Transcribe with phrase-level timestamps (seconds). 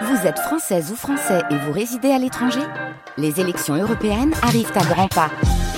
[0.00, 2.62] Vous êtes française ou français et vous résidez à l'étranger
[3.18, 5.30] Les élections européennes arrivent à grands pas.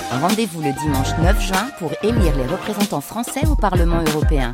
[0.09, 4.53] Rendez-vous le dimanche 9 juin pour élire les représentants français au Parlement européen.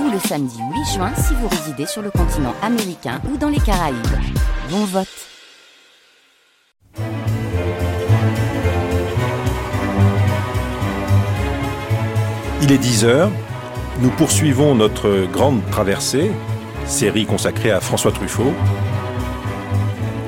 [0.00, 3.60] Ou le samedi 8 juin si vous résidez sur le continent américain ou dans les
[3.60, 3.96] Caraïbes.
[4.70, 5.06] Bon vote
[12.60, 13.30] Il est 10 heures.
[14.00, 16.32] Nous poursuivons notre grande traversée,
[16.86, 18.52] série consacrée à François Truffaut.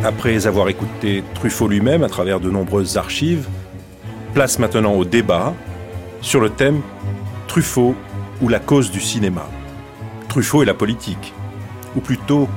[0.04, 3.48] Après avoir écouté Truffaut lui-même à travers de nombreuses archives,
[4.32, 5.54] place maintenant au débat
[6.20, 6.82] sur le thème
[7.48, 7.96] Truffaut
[8.40, 9.48] ou la cause du cinéma.
[10.28, 11.32] Truffaut et la politique,
[11.96, 12.48] ou plutôt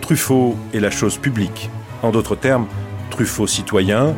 [0.00, 1.70] Truffaut et la chose publique.
[2.02, 2.66] En d'autres termes,
[3.10, 4.16] Truffaut citoyen,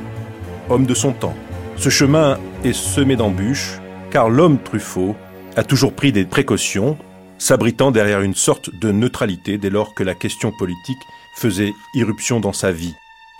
[0.70, 1.36] homme de son temps.
[1.76, 3.78] Ce chemin est semé d'embûches,
[4.10, 5.16] car l'homme Truffaut
[5.54, 6.96] a toujours pris des précautions,
[7.36, 10.98] s'abritant derrière une sorte de neutralité dès lors que la question politique
[11.40, 12.94] faisait irruption dans sa vie.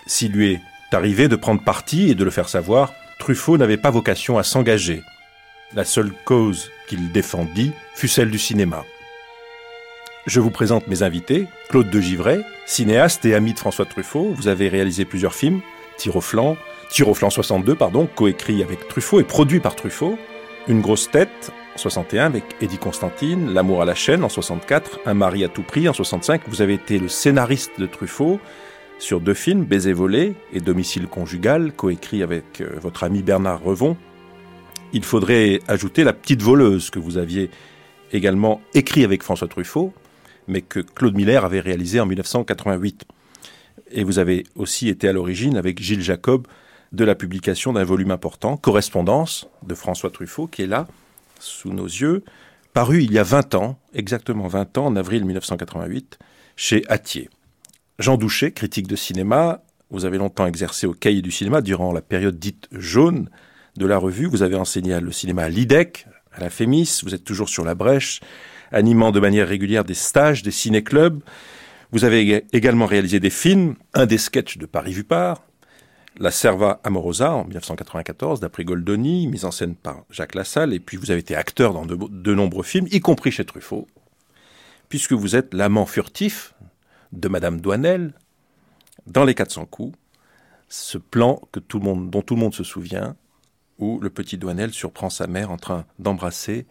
[0.07, 3.91] S'il lui est arrivé de prendre parti et de le faire savoir, Truffaut n'avait pas
[3.91, 5.01] vocation à s'engager.
[5.75, 8.83] La seule cause qu'il défendit fut celle du cinéma.
[10.25, 11.47] Je vous présente mes invités.
[11.69, 14.33] Claude de Givray, cinéaste et ami de François Truffaut.
[14.35, 15.61] Vous avez réalisé plusieurs films.
[15.97, 16.57] Tir au flanc,
[16.89, 20.17] Tir au flanc 62, pardon, coécrit avec Truffaut et produit par Truffaut.
[20.67, 25.43] Une grosse tête, 61 avec Eddie Constantine, L'amour à la chaîne en 64, Un mari
[25.43, 26.41] à tout prix en 65.
[26.47, 28.39] Vous avez été le scénariste de Truffaut
[28.99, 33.97] sur deux films, Baiser volé et Domicile conjugal, coécrit avec euh, votre ami Bernard Revon.
[34.93, 37.49] Il faudrait ajouter La petite voleuse que vous aviez
[38.11, 39.93] également écrit avec François Truffaut,
[40.47, 43.05] mais que Claude Miller avait réalisé en 1988.
[43.91, 46.45] Et vous avez aussi été à l'origine avec Gilles Jacob
[46.91, 50.87] de la publication d'un volume important, Correspondance de François Truffaut, qui est là,
[51.41, 52.23] sous nos yeux,
[52.73, 56.19] paru il y a 20 ans, exactement 20 ans, en avril 1988,
[56.55, 57.29] chez Atier.
[57.99, 62.01] Jean Douchet, critique de cinéma, vous avez longtemps exercé au cahier du cinéma durant la
[62.01, 63.29] période dite jaune
[63.75, 64.25] de la revue.
[64.25, 67.75] Vous avez enseigné le cinéma à l'IDEC, à la FEMIS, vous êtes toujours sur la
[67.75, 68.21] brèche,
[68.71, 71.21] animant de manière régulière des stages, des ciné-clubs.
[71.91, 75.43] Vous avez également réalisé des films, un des sketchs de Paris vu par,
[76.19, 80.97] La Serva Amorosa en 1994, d'après Goldoni, mise en scène par Jacques Lassalle, et puis
[80.97, 83.87] vous avez été acteur dans de, nombreux films, y compris chez Truffaut,
[84.89, 86.53] puisque vous êtes l'amant furtif
[87.13, 88.13] de Madame Douanel
[89.07, 89.97] dans Les 400 coups,
[90.67, 93.15] ce plan que tout le monde, dont tout le monde se souvient,
[93.79, 96.67] où le petit Douanel surprend sa mère en train d'embrasser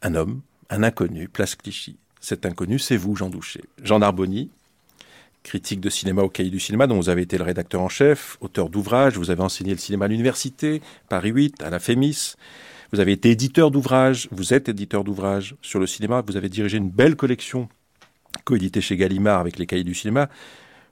[0.00, 1.98] un homme, un inconnu, place Clichy.
[2.20, 3.64] Cet inconnu, c'est vous, Jean Douchet.
[3.82, 4.50] Jean Narboni,
[5.42, 8.36] critique de cinéma au Cahier du cinéma, dont vous avez été le rédacteur en chef,
[8.40, 12.34] auteur d'ouvrages, vous avez enseigné le cinéma à l'université, Paris 8, à la FEMIS.
[12.92, 16.76] Vous avez été éditeur d'ouvrages, vous êtes éditeur d'ouvrages sur le cinéma, vous avez dirigé
[16.78, 17.68] une belle collection
[18.44, 20.28] coéditée chez Gallimard avec les Cahiers du cinéma.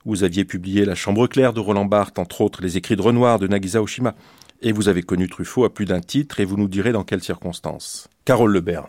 [0.07, 3.39] Vous aviez publié La Chambre claire de Roland Barthes, entre autres les écrits de Renoir
[3.39, 4.15] de Nagisa Oshima.
[4.63, 7.23] Et vous avez connu Truffaut à plus d'un titre et vous nous direz dans quelles
[7.23, 8.09] circonstances.
[8.25, 8.89] Carole Lebert,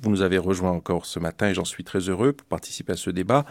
[0.00, 2.96] vous nous avez rejoint encore ce matin et j'en suis très heureux pour participer à
[2.96, 3.44] ce débat.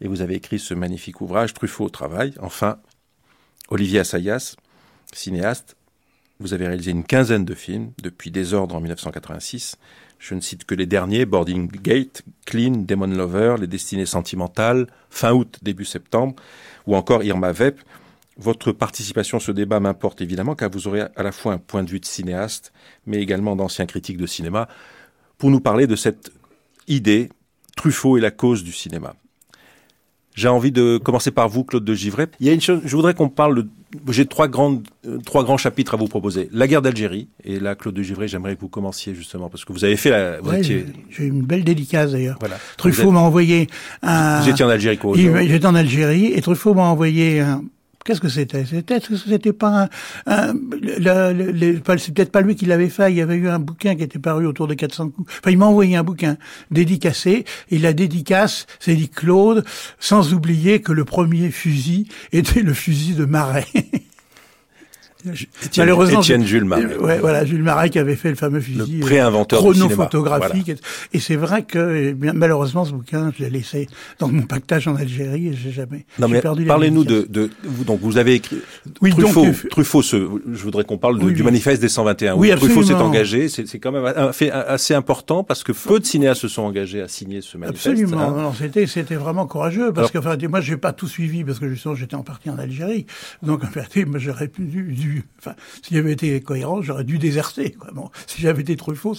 [0.00, 2.34] Et vous avez écrit ce magnifique ouvrage Truffaut au travail.
[2.40, 2.78] Enfin,
[3.68, 4.56] Olivier Assayas,
[5.12, 5.76] cinéaste,
[6.38, 9.76] vous avez réalisé une quinzaine de films depuis Désordre en 1986.
[10.18, 15.32] Je ne cite que les derniers, Boarding Gate, Clean, Demon Lover, Les Destinées Sentimentales, fin
[15.32, 16.36] août, début septembre,
[16.86, 17.80] ou encore Irma Vep.
[18.38, 21.82] Votre participation à ce débat m'importe évidemment car vous aurez à la fois un point
[21.82, 22.70] de vue de cinéaste,
[23.06, 24.68] mais également d'ancien critique de cinéma
[25.38, 26.32] pour nous parler de cette
[26.86, 27.30] idée,
[27.76, 29.14] Truffaut et la cause du cinéma.
[30.36, 32.26] J'ai envie de commencer par vous, Claude de Givray.
[32.40, 33.68] Il y a une chose, je voudrais qu'on parle de,
[34.10, 36.48] j'ai trois grandes, euh, trois grands chapitres à vous proposer.
[36.52, 37.28] La guerre d'Algérie.
[37.42, 40.10] Et là, Claude de Givray, j'aimerais que vous commenciez justement, parce que vous avez fait
[40.10, 42.36] la, vous Ouais, étiez, J'ai une belle dédicace d'ailleurs.
[42.38, 42.56] voilà.
[42.76, 43.66] Truffaut m'a envoyé
[44.02, 44.40] un.
[44.42, 47.62] Vous étiez en Algérie quoi J'étais en Algérie et Truffaut m'a envoyé un.
[48.06, 48.64] Qu'est-ce que c'était?
[48.64, 49.88] C'était que c'était pas
[50.26, 50.54] un, un-
[51.98, 53.10] c'est peut-être pas lui qui l'avait fait.
[53.10, 55.28] Il y avait eu un bouquin qui était paru autour de 400 coups.
[55.40, 56.36] Enfin, il m'a envoyé un bouquin
[56.70, 59.64] dédicacé et la dédicace, c'est dit Claude,
[59.98, 63.66] sans oublier que le premier fusil était le fusil de Marais.
[65.32, 65.48] Étienne,
[65.86, 66.96] Malheureusement, Étienne je- Jules Marais.
[66.96, 70.72] Ouais, voilà, Jules Marais qui avait fait le fameux fusil Le préinventeur chronophotographique.
[71.12, 73.88] Et c'est vrai que eh bien, malheureusement ce bouquin, je l'ai laissé
[74.18, 76.06] dans mon pactage en Algérie et j'ai jamais.
[76.18, 78.58] Non mais perdu parlez-nous de, de vous, donc vous avez écrit
[79.00, 80.16] Oui, Truffaut, euh, Truffaut ce,
[80.52, 83.48] je voudrais qu'on parle de- Oui, du manifeste des 121 où Oui, Truffaut s'est engagé,
[83.48, 87.00] c'est quand même un fait assez important parce que peu de cinéastes se sont engagés
[87.02, 87.86] à signer ce manifeste.
[87.86, 88.20] Absolument.
[88.20, 88.42] hein.
[88.42, 91.58] Non, c'était c'était vraiment courageux parce Alors- que enfin moi j'ai pas tout suivi parce
[91.58, 93.06] que justement j'étais en partie en Algérie.
[93.42, 94.62] Donc en fait moi j'aurais pu
[95.38, 97.76] enfin, si j'avais été cohérent, j'aurais dû déserter.
[98.26, 99.14] Si j'avais été Truffaut,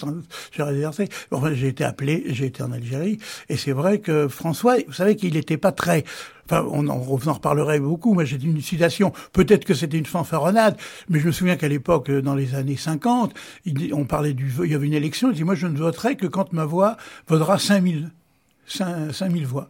[0.52, 1.08] j'aurais déserté.
[1.30, 3.18] Enfin, j'ai été appelé, j'ai été en Algérie,
[3.48, 6.04] et c'est vrai que François, vous savez qu'il n'était pas très
[6.50, 8.14] Enfin, on en, en reparlerait beaucoup.
[8.14, 9.12] Moi, j'ai une citation.
[9.32, 10.78] Peut-être que c'était une fanfaronnade,
[11.10, 13.34] mais je me souviens qu'à l'époque, dans les années 50,
[13.92, 15.30] on parlait du, il y avait une élection.
[15.30, 16.96] Il dit, moi, je ne voterai que quand ma voix
[17.26, 18.10] vaudra 5000,
[18.66, 19.68] 5000 voix.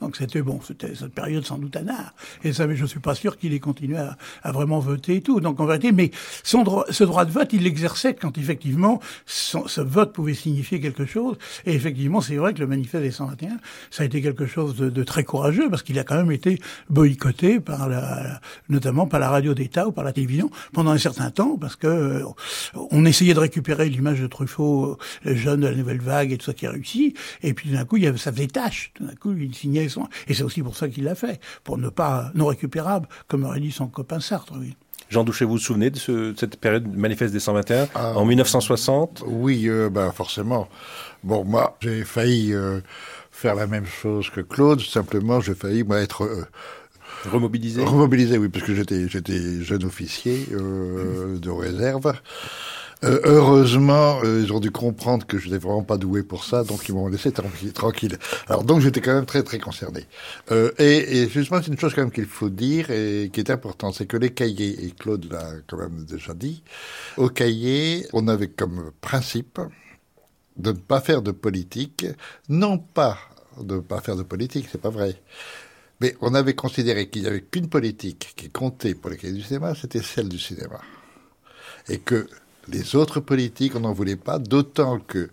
[0.00, 2.14] Donc c'était bon, c'était cette période sans doute un art.
[2.44, 5.40] Et ça, je suis pas sûr qu'il ait continué à, à, vraiment voter et tout.
[5.40, 6.10] Donc en vérité, mais
[6.44, 11.06] son ce droit de vote, il l'exerçait quand effectivement son, ce vote pouvait signifier quelque
[11.06, 11.36] chose.
[11.66, 13.58] Et effectivement, c'est vrai que le manifeste des 121,
[13.90, 16.60] ça a été quelque chose de, de très courageux parce qu'il a quand même été
[16.90, 21.30] boycotté par la, notamment par la radio d'État ou par la télévision pendant un certain
[21.30, 22.24] temps parce que euh,
[22.90, 26.46] on essayait de récupérer l'image de Truffaut, le jeune de la nouvelle vague et tout
[26.46, 27.14] ça qui a réussi.
[27.42, 28.92] Et puis d'un coup, il y avait, ça faisait tâche.
[29.00, 29.87] D'un coup, il signait
[30.26, 33.60] et c'est aussi pour ça qu'il l'a fait, pour ne pas non récupérable, comme aurait
[33.60, 34.54] dit son copain Sartre.
[34.58, 34.76] Oui.
[35.10, 39.24] Jean Douchet, vous vous souvenez de, ce, cette période manifeste des 121 ah, en 1960
[39.26, 40.68] Oui, euh, ben forcément.
[41.24, 42.80] Bon, moi, j'ai failli euh,
[43.30, 44.80] faire la même chose que Claude.
[44.80, 46.44] Simplement, j'ai failli moi être euh,
[47.30, 47.82] remobilisé?
[47.82, 52.12] Remobilisé, oui, parce que j'étais j'étais jeune officier de réserve.
[53.04, 56.64] Euh, heureusement, euh, ils ont dû comprendre que je n'étais vraiment pas doué pour ça,
[56.64, 58.18] donc ils m'ont laissé tranquille.
[58.48, 60.06] Alors donc j'étais quand même très très concerné.
[60.50, 63.94] Euh, et, justement, c'est une chose quand même qu'il faut dire et qui est importante,
[63.94, 66.62] c'est que les cahiers, et Claude l'a quand même déjà dit,
[67.16, 69.60] au cahier, on avait comme principe
[70.56, 72.04] de ne pas faire de politique,
[72.48, 73.18] non pas
[73.60, 75.20] de ne pas faire de politique, c'est pas vrai.
[76.00, 79.42] Mais on avait considéré qu'il n'y avait qu'une politique qui comptait pour les cahiers du
[79.42, 80.80] cinéma, c'était celle du cinéma.
[81.88, 82.28] Et que
[82.70, 85.30] les autres politiques, on n'en voulait pas, d'autant que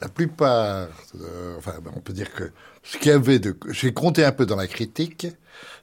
[0.00, 0.88] la plupart,
[1.20, 2.50] euh, enfin, on peut dire que
[2.86, 5.26] ce qu'il y avait de, j'ai compté un peu dans la critique,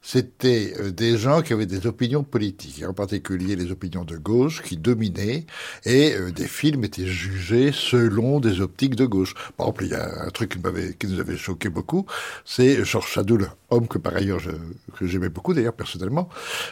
[0.02, 4.62] c'était euh, des gens qui avaient des opinions politiques, en particulier les opinions de gauche
[4.62, 5.46] qui dominaient,
[5.86, 9.34] et euh, des films étaient jugés selon des optiques de gauche.
[9.58, 12.06] Par exemple, il y a un truc qui, m'avait, qui nous avait choqué beaucoup,
[12.46, 14.52] c'est Georges Sadoul, homme que par ailleurs je,
[14.98, 16.30] que j'aimais beaucoup d'ailleurs personnellement,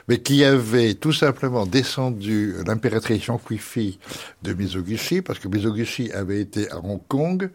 [0.07, 4.00] mais qui avait tout simplement descendu l'impératrice Yankwifi
[4.44, 7.50] de Mizoguchi, parce que Mizoguchi avait été à Hong Kong,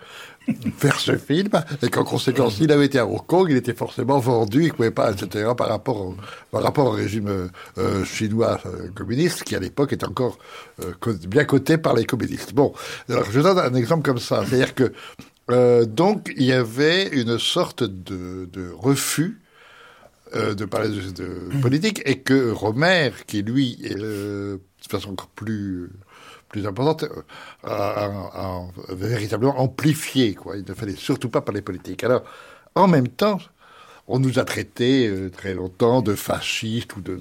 [0.76, 1.50] faire ce film,
[1.82, 4.72] et qu'en conséquence, s'il avait été à Hong Kong, il était forcément vendu, il ne
[4.72, 6.16] pouvait pas, etc., par rapport au,
[6.50, 7.48] par rapport au régime
[7.78, 10.38] euh, chinois euh, communiste, qui à l'époque était encore
[10.82, 10.92] euh,
[11.26, 12.54] bien coté par les communistes.
[12.54, 12.72] Bon,
[13.08, 14.92] alors je donne un exemple comme ça, c'est-à-dire que
[15.84, 19.40] donc il y avait une sorte de, de refus
[20.34, 25.88] de parler de, politique, et que Romer, qui lui est de façon encore plus
[26.48, 27.04] plus importante,
[27.64, 30.34] a, véritablement amplifié.
[30.34, 30.56] Quoi.
[30.56, 32.04] Il ne fallait surtout pas parler politique.
[32.04, 32.22] Alors,
[32.74, 33.38] en même temps,
[34.08, 37.18] on nous a traités euh, très longtemps de fascistes ou de,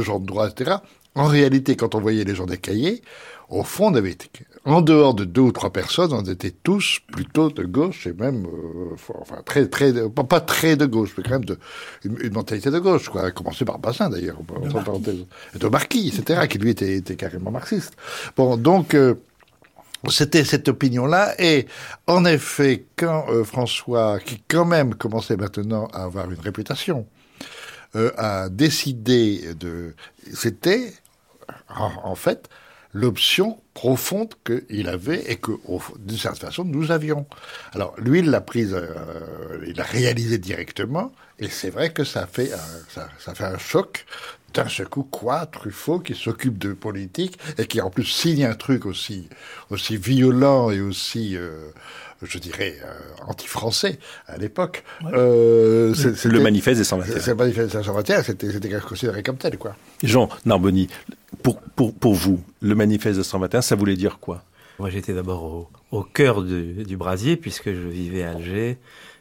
[0.00, 0.76] gens de droit, etc.
[1.14, 3.02] En réalité, quand on voyait les gens des cahiers,
[3.48, 4.30] au fond, on avait été,
[4.66, 8.46] en dehors de deux ou trois personnes, on était tous plutôt de gauche et même,
[8.46, 11.58] euh, enfin, très, très, pas, très de gauche, mais quand même de,
[12.04, 13.24] une, mentalité de gauche, quoi.
[13.24, 15.24] À commencer par Bassin, d'ailleurs, entre parenthèses.
[15.54, 17.94] Et de Marquis, etc., qui lui était, était carrément marxiste.
[18.36, 19.14] Bon, donc, euh,
[20.10, 21.34] c'était cette opinion-là.
[21.38, 21.66] Et
[22.06, 27.06] en effet, quand euh, François, qui quand même commençait maintenant à avoir une réputation,
[28.18, 29.96] a décidé de...
[30.32, 30.92] C'était,
[31.68, 32.48] en, fait,
[32.92, 35.52] l'option profonde qu'il avait et que,
[36.00, 37.24] d'une certaine façon, nous avions.
[37.72, 42.26] Alors, lui, il l'a prise, euh, il l'a réalisé directement, et c'est vrai que ça
[42.26, 42.50] fait,
[42.90, 44.04] ça, ça fait un choc
[44.52, 48.54] d'un seul coup, quoi, Truffaut, qui s'occupe de politique et qui en plus signe un
[48.54, 49.30] truc aussi,
[49.70, 51.70] aussi violent et aussi, euh,
[52.22, 54.84] je dirais, euh, anti-français à l'époque.
[55.12, 57.20] Euh, c'est le manifeste des 121.
[57.20, 59.76] C'est le manifeste des 121, c'était considéré comme tel, quoi.
[60.02, 60.88] Jean Narboni,
[61.42, 64.42] pour, pour, pour vous, le manifeste des 121, ça voulait dire quoi?
[64.78, 68.78] Moi, j'étais d'abord au, au, cœur du, du brasier, puisque je vivais à Alger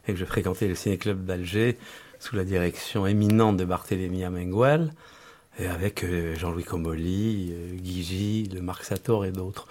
[0.08, 1.78] et que je fréquentais le ciné-club d'Alger
[2.20, 4.92] sous la direction éminente de Barthélemy Amengual
[5.68, 9.68] avec euh, Jean-Louis Comolli, euh, Guigi, le Marc Sator et d'autres.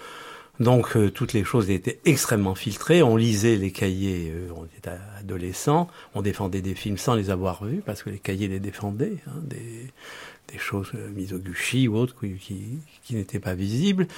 [0.61, 3.03] Donc euh, toutes les choses étaient extrêmement filtrées.
[3.03, 7.83] On lisait les cahiers, on était adolescents, on défendait des films sans les avoir vus
[7.85, 13.55] parce que les cahiers les défendaient, hein, des, choses misoguchi ou autres qui, n'étaient pas
[13.55, 14.09] visibles.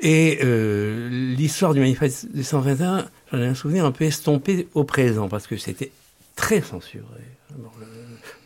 [0.00, 5.28] Et l'histoire du manifeste des 121, j'en ai un souvenir un peu estompé au présent
[5.28, 5.92] parce que c'était
[6.40, 7.04] très censuré.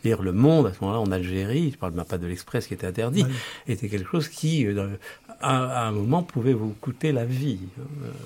[0.03, 2.67] Lire Le Monde, à ce moment-là, en Algérie, je ne parle même pas de l'Express
[2.67, 3.25] qui était interdit,
[3.67, 4.97] était quelque chose qui, euh,
[5.39, 7.59] à, un moment, pouvait vous coûter la vie.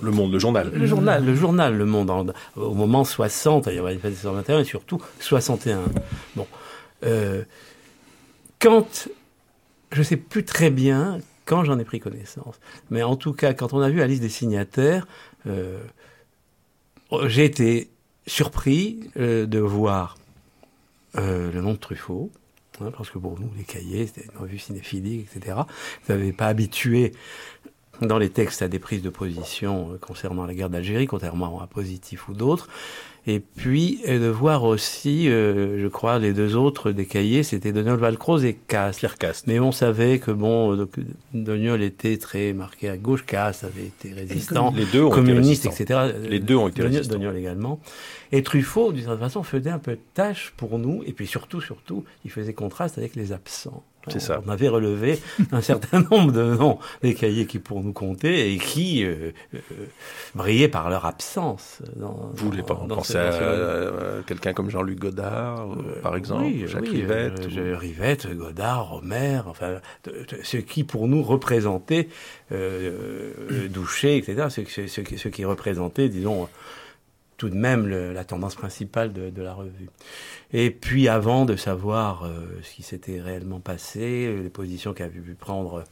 [0.01, 0.71] Le Monde, le journal.
[0.73, 5.01] Le journal, le journal, Le Monde, au moment 60, il y avait 121 et surtout
[5.19, 5.81] 61.
[6.35, 6.47] Bon.
[7.05, 7.43] Euh,
[8.59, 9.07] quand
[9.91, 12.59] je sais plus très bien quand j'en ai pris connaissance.
[12.91, 15.07] Mais en tout cas, quand on a vu la liste des signataires,
[15.47, 15.79] euh,
[17.25, 17.89] j'ai été
[18.29, 20.17] surpris euh, de voir
[21.17, 22.31] euh, le nom de Truffaut,
[22.81, 25.57] hein, parce que pour nous, les cahiers, c'était une revue cinéphilique, etc.
[26.05, 27.13] Vous n'avez pas habitué
[28.01, 32.29] dans les textes à des prises de position concernant la guerre d'Algérie, contrairement à Positif
[32.29, 32.69] ou d'autres.
[33.27, 38.45] Et puis de voir aussi, je crois, les deux autres des cahiers, c'était Donald Valcroze
[38.45, 38.99] et Cass.
[38.99, 39.43] Pierre Cass.
[39.47, 40.87] Mais on savait que bon,
[41.33, 45.83] Doniol était très marqué à gauche, Cass avait été résistant, les deux ont communiste, été
[45.83, 46.11] etc.
[46.23, 47.15] Les deux ont été Doniol, résistants.
[47.17, 47.81] Doniol également.
[48.31, 51.03] Et Truffaut, d'une certaine façon, faisait un peu de tâche pour nous.
[51.05, 53.83] Et puis surtout, surtout, il faisait contraste avec les absents.
[54.07, 54.41] C'est ça.
[54.45, 55.19] On avait relevé
[55.51, 59.59] un certain nombre de noms des cahiers qui pour nous comptaient et qui euh, euh,
[60.35, 61.81] brillaient par leur absence.
[61.97, 66.63] Dans, Vous voulez pas penser à euh, quelqu'un comme Jean-Luc Godard, euh, par exemple, oui,
[66.65, 69.75] Jacques oui, Rivette ou- Rivette, Godard, Romer, enfin,
[70.43, 72.07] ce qui pour nous représentait
[73.69, 74.47] Doucher, etc.
[74.49, 76.47] Ce, ce- ce qui- ce qui représentait, disons,
[77.39, 79.89] tout de même le- la tendance principale de, de la revue.
[80.53, 85.19] Et puis avant de savoir euh, ce qui s'était réellement passé, euh, les positions qu'avait
[85.19, 85.83] pu prendre,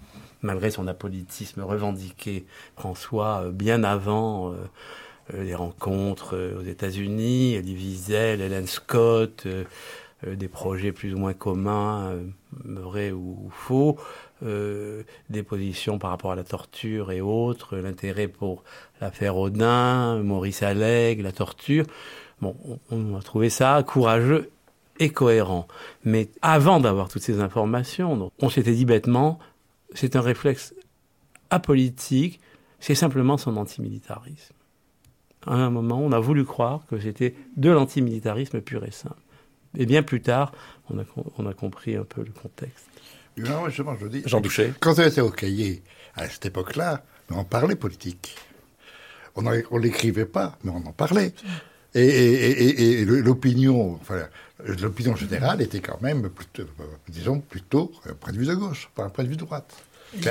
[0.44, 4.56] malgré son apolitisme revendiqué, François, euh, bien avant euh,
[5.34, 9.48] euh, les rencontres euh, aux États-Unis, Elie Wiesel, Hélène Scott,
[10.26, 12.12] des projets plus ou moins communs,
[12.66, 13.98] vrais ou faux,
[14.44, 15.02] euh,
[15.32, 18.64] des positions par rapport à la torture et autres, l'intérêt pour
[19.02, 21.86] l'affaire Audin, Maurice Allègre, la torture.
[22.42, 22.56] Bon,
[22.92, 24.52] on, a trouvé ça courageux
[25.00, 25.68] et cohérent.
[26.04, 29.40] Mais avant d'avoir toutes ces informations, on s'était dit bêtement,
[29.94, 30.76] c'est un réflexe
[31.50, 32.40] apolitique,
[32.80, 34.54] c'est simplement son antimilitarisme.
[35.48, 39.16] À un moment, on a voulu croire que c'était de l'antimilitarisme pur et simple.
[39.76, 40.52] Et bien plus tard,
[40.90, 42.88] on a compris un peu le contexte.
[43.38, 44.24] Non, justement, je dis.
[44.26, 44.74] Jean Doucher.
[44.80, 45.84] Quand on était au cahier,
[46.16, 48.36] à cette époque-là, on parlait politique.
[49.36, 51.34] On ne l'écrivait pas, mais on en parlait.
[51.94, 54.28] Et, et- et- et- et le- l'opinion, enfin,
[54.66, 58.90] l'opinion générale était quand même plutôt, euh, disons, plutôt un point de vue de gauche,
[58.96, 59.72] pas un point de vue de droite.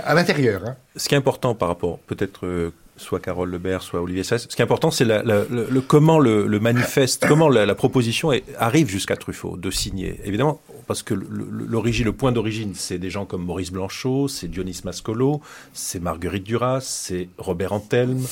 [0.04, 0.76] À l'intérieur, hein.
[0.96, 4.56] Ce qui est important par rapport, peut-être euh, soit Carole Lebert, soit Olivier Sass, ce
[4.56, 9.70] qui est important, c'est le, comment le, manifeste, comment la, proposition arrive jusqu'à Truffaut de
[9.70, 10.20] signer.
[10.24, 14.80] Évidemment, parce que l'origine, le point d'origine, c'est des gens comme Maurice Blanchot, c'est Dionys
[14.84, 15.40] Mascolo,
[15.72, 18.24] c'est Marguerite Duras, c'est Robert Antelme,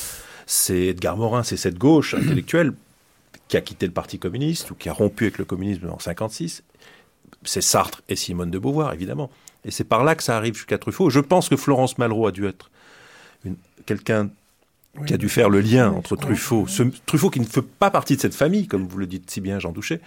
[0.46, 2.72] c'est Edgar Morin, c'est cette gauche intellectuelle
[3.48, 6.62] qui a quitté le Parti communiste ou qui a rompu avec le communisme en 56.
[7.42, 9.30] C'est Sartre et Simone de Beauvoir, évidemment.
[9.66, 11.10] Et c'est par là que ça arrive jusqu'à Truffaut.
[11.10, 12.70] Je pense que Florence Malraux a dû être
[13.44, 13.56] une-
[15.06, 18.16] qui a dû faire le lien entre Truffaut, ce, Truffaut qui ne fait pas partie
[18.16, 20.00] de cette famille, comme vous le dites si bien, Jean Doucher.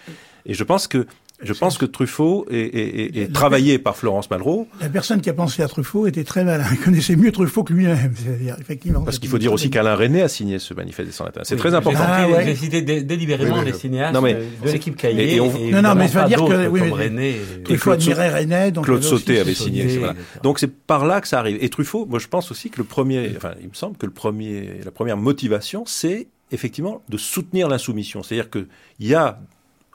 [0.45, 1.05] Et je pense que
[1.41, 5.29] je pense que Truffaut est, est- est- est travaillé par Florence Malraux, La personne qui
[5.29, 6.65] a pensé à Truffaut était très malin.
[6.71, 8.13] Il connaissait mieux Truffaut que lui-même.
[8.15, 9.01] C'est-à-dire, effectivement.
[9.03, 11.43] parce qu'il faut dire aussi qu'Alain René a signé ce manifeste des 121.
[11.43, 11.99] C'est Oui, très important.
[12.03, 12.43] Ah, ouais.
[12.45, 15.33] J'ai cité dé- délibérément Oui, oui, les cinéastes Non, mais- de l'équipe Cahier.
[15.33, 17.29] et- et on- et Non, non, mais ça veut dire que- oui, comme mais- René.
[17.29, 18.71] et- Il Claude faut admirer René.
[18.71, 19.81] Donc Claude Sauté avait signé.
[19.83, 20.13] Sauté, c'est- voilà.
[20.13, 20.39] etc.
[20.43, 21.57] Donc c'est par là que ça arrive.
[21.61, 24.11] Et Truffaut, moi je pense aussi que le premier, enfin il me semble que le
[24.11, 28.23] premier, la première motivation, c'est effectivement de soutenir l'insoumission.
[28.23, 28.65] C'est-à-dire qu'il
[29.01, 29.39] y a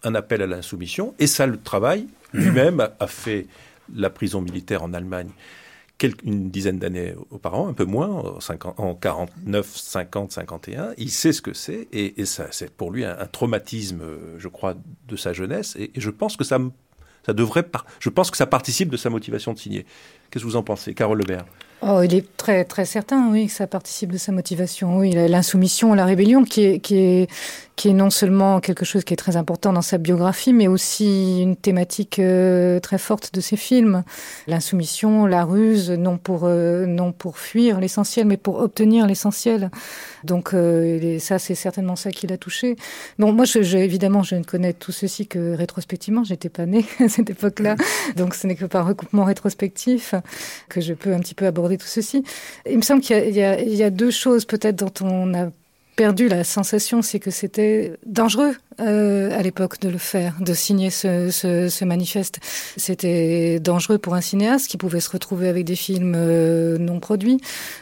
[0.05, 3.47] un appel à l'insoumission et ça le travail lui-même a, fait
[3.95, 5.31] la prison militaire en Allemagne
[6.25, 10.95] une dizaine d'années auparavant, un peu moins, en 50 en 49, 50, 51.
[10.97, 14.03] Il sait ce que c'est et, ça, c'est pour lui un, traumatisme,
[14.39, 14.75] je crois,
[15.09, 15.77] de sa jeunesse.
[15.79, 16.59] Et, je pense que ça,
[17.25, 17.65] ça devrait,
[18.01, 19.87] je pense que ça participe de sa motivation de signer.
[20.31, 21.45] Qu'est-ce que vous en pensez, Carole Lebert?
[21.85, 24.99] Oh, il est très très certain, oui, que ça participe de sa motivation.
[24.99, 27.29] Oui, l'insoumission, la rébellion, qui est qui est
[27.75, 31.43] qui est non seulement quelque chose qui est très important dans sa biographie, mais aussi
[31.43, 34.05] une thématique euh, très forte de ses films.
[34.47, 39.69] L'insoumission, la ruse, non pour euh, non pour fuir l'essentiel, mais pour obtenir l'essentiel.
[40.25, 42.77] Donc euh, ça, c'est certainement ça qui l'a touché.
[43.19, 46.25] Bon, moi, je, je- évidemment, je ne connais tout ceci que rétrospectivement.
[46.25, 47.77] J'étais pas née à cette époque-là,
[48.17, 50.15] donc ce n'est que par recoupement rétrospectif
[50.69, 52.25] que je peux un petit peu aborder tout ceci.
[52.69, 55.51] Il me semble qu'il y y, y a deux choses peut-être dont on a
[55.97, 60.91] perdu la sensation, c'est que c'était dangereux euh, à l'époque de le faire, de signer
[60.91, 62.39] ce, ce, ce manifeste.
[62.77, 67.39] C'était dangereux pour un cinéaste qui pouvait se retrouver avec des films euh, non produits.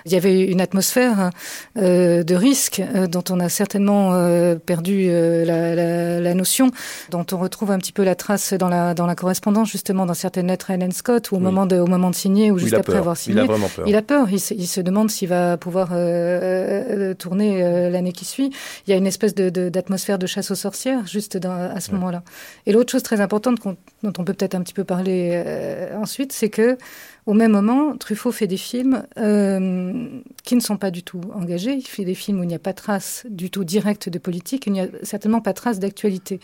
[0.07, 1.31] Il y avait une atmosphère
[1.79, 4.11] euh, de risque dont on a certainement
[4.67, 6.71] perdu la, la, la notion,
[7.11, 10.15] dont on retrouve un petit peu la trace dans la, dans la correspondance, justement, dans
[10.15, 11.45] certaines lettres à Helen Scott, ou au, Oui.
[11.45, 13.01] moment, de, au moment de signer, ou Il juste après peur.
[13.01, 13.41] avoir Il signé.
[13.41, 13.87] a vraiment peur.
[13.89, 15.89] Il a peur, il se, il se demande s'il va pouvoir
[17.19, 18.51] tourner l'année qui suit.
[18.87, 20.55] Il y a une espèce de- de- d'atmosphère de, chasse aux
[21.07, 21.95] juste dans- à ce Ouais.
[21.99, 22.23] moment-là.
[22.67, 23.77] Et l'autre chose très importante dont
[24.19, 26.77] on peut peut-être un petit peu parler euh, ensuite, c'est que
[27.31, 30.09] Au même moment, Truffaut fait des films euh,
[30.43, 31.75] qui ne sont pas du tout engagés.
[31.75, 34.65] Il fait des films où il n'y a pas trace du tout directe de politique,
[34.67, 36.41] il n'y a certainement pas trace d'actualité.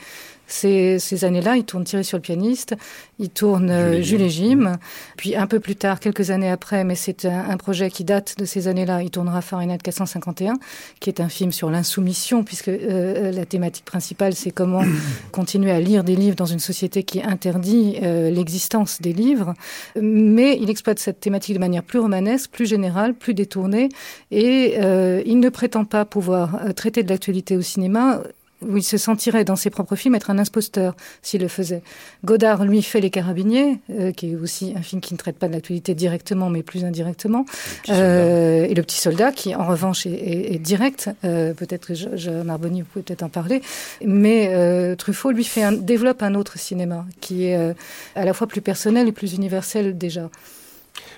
[0.46, 2.76] Ces, ces années-là, il tourne Tiré sur le pianiste,
[3.18, 4.78] il tourne euh, Jules et Jim.
[5.16, 8.38] Puis un peu plus tard, quelques années après, mais c'est un, un, projet qui date
[8.38, 10.54] de ces années-là, il tournera Fahrenheit 451,
[11.00, 14.84] qui est un film sur l'insoumission, puisque euh, la thématique principale, c'est comment
[15.32, 19.54] continuer à lire des livres dans une société qui interdit l'existence des livres.
[20.00, 23.88] Mais il exploite cette thématique de manière plus romanesque, plus générale, plus détournée,
[24.30, 28.22] et euh, il ne prétend pas pouvoir euh, traiter de l'actualité au cinéma
[28.62, 31.82] où il se sentirait dans ses propres films être un imposteur s'il le faisait.
[32.24, 35.48] Godard, lui, fait Les Carabiniers, euh, qui est aussi un film qui ne traite pas
[35.48, 37.44] de l'actualité directement, mais plus indirectement.
[37.88, 41.10] Le euh, et Le Petit Soldat, qui en revanche est, est, est direct.
[41.24, 43.60] Euh, peut-être que Jean Arboni, vous pouvez peut-être en parler.
[44.04, 47.74] Mais Truffaut, lui, fait un, développe un autre cinéma, qui est
[48.14, 50.30] à la fois plus personnel et plus universel déjà.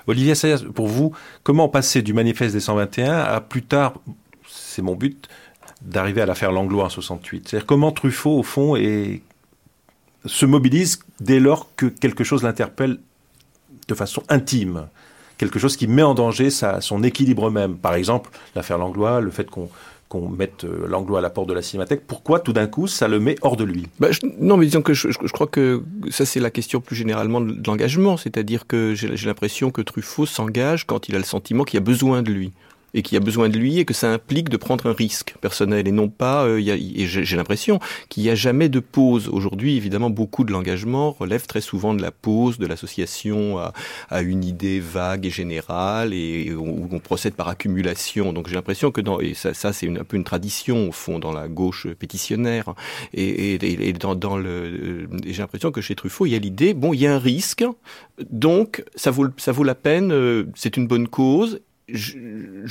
[0.09, 1.13] Olivier Sayas, pour vous,
[1.43, 3.95] comment passer du manifeste des 121 à plus tard,
[4.49, 5.29] c'est mon but,
[5.83, 7.49] d'arriver à l'affaire Langlois en 68.
[7.49, 8.75] C'est-à-dire comment Truffaut, au fond,
[10.25, 12.99] se mobilise dès lors que quelque chose l'interpelle
[13.87, 14.89] de façon intime,
[15.37, 17.77] quelque chose qui met en danger son équilibre même.
[17.77, 19.69] Par exemple, l'affaire Langlois, le fait qu'on
[20.09, 23.21] qu'on mette Langlois à la porte de la cinémathèque, pourquoi tout d'un coup ça le
[23.21, 23.87] met hors de lui?
[24.01, 27.41] Bah, Non, mais disons que je, je, crois que ça c'est la question plus généralement
[27.41, 31.79] de l'engagement, c'est-à-dire que j'ai l'impression que Truffaut s'engage quand il a le sentiment qu'il
[31.79, 32.53] y a besoin de lui
[32.95, 35.35] et qu'il y a besoin de lui et que ça implique de prendre un risque
[35.41, 39.29] personnel et non pas, euh, j'ai l'impression qu'il n'y a jamais de pause.
[39.29, 44.45] Aujourd'hui, évidemment, beaucoup de l'engagement relève très souvent de la pause, de l'association à, une
[44.45, 48.33] idée vague et générale et où on procède par accumulation.
[48.33, 51.33] Donc j'ai l'impression que dans, et ça, c'est un peu une tradition au fond dans
[51.33, 52.75] la gauche pétitionnaire
[53.15, 53.59] et,
[55.27, 57.65] j'ai l'impression que chez Truffaut, il y a l'idée, bon, il y a un risque,
[58.31, 62.65] donc ça vaut, ça vaut la peine, euh, c'est une bonne cause euh,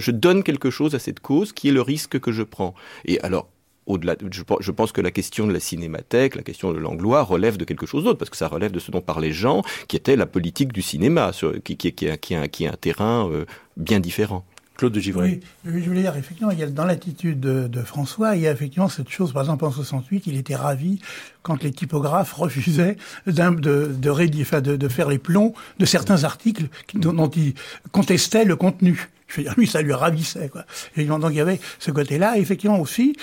[0.00, 2.74] je donne quelque chose à cette cause qui est le risque que je prends.
[3.04, 3.48] Et alors,
[3.86, 7.64] au-delà, je, pense que la question de la cinémathèque, la question de l'anglois relève de
[7.64, 10.26] quelque chose d'autre, parce que ça relève de ce dont parlaient Jean, qui était la
[10.26, 11.32] politique du cinéma,
[11.64, 14.44] qui est un terrain euh, bien différent.
[14.80, 15.40] Claude de Givray.
[15.66, 19.30] Oui, je voulais dire, effectivement, dans l'attitude de, François, il y a effectivement cette chose,
[19.30, 21.00] par exemple en 68, il était ravi
[21.42, 27.52] quand les typographes refusaient de, de, faire les plombs de certains articles dont, dont il
[27.92, 29.10] contestait le contenu.
[29.28, 30.64] Je veux dire, lui, ça lui ravissait, quoi.
[30.96, 32.38] Et donc, il y avait ce côté-là.
[32.38, 33.14] Effectivement aussi,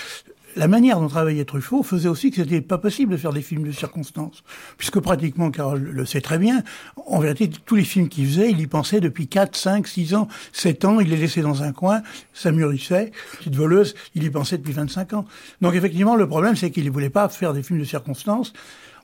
[0.57, 3.63] la manière dont travaillait Truffaut faisait aussi que c'était pas possible de faire des films
[3.63, 4.43] de circonstances.
[4.77, 6.63] Puisque pratiquement, Carole le sait très bien,
[7.05, 10.27] en vérité, tous les films qu'il faisait, il y pensait depuis 4, 5, 6 ans,
[10.53, 12.01] 7 ans, il les laissait dans un coin,
[12.33, 13.11] ça mûrissait.
[13.37, 15.25] Petite voleuse, il y pensait depuis 25 ans.
[15.61, 18.53] Donc effectivement, le problème, c'est qu'il ne voulait pas faire des films de circonstances.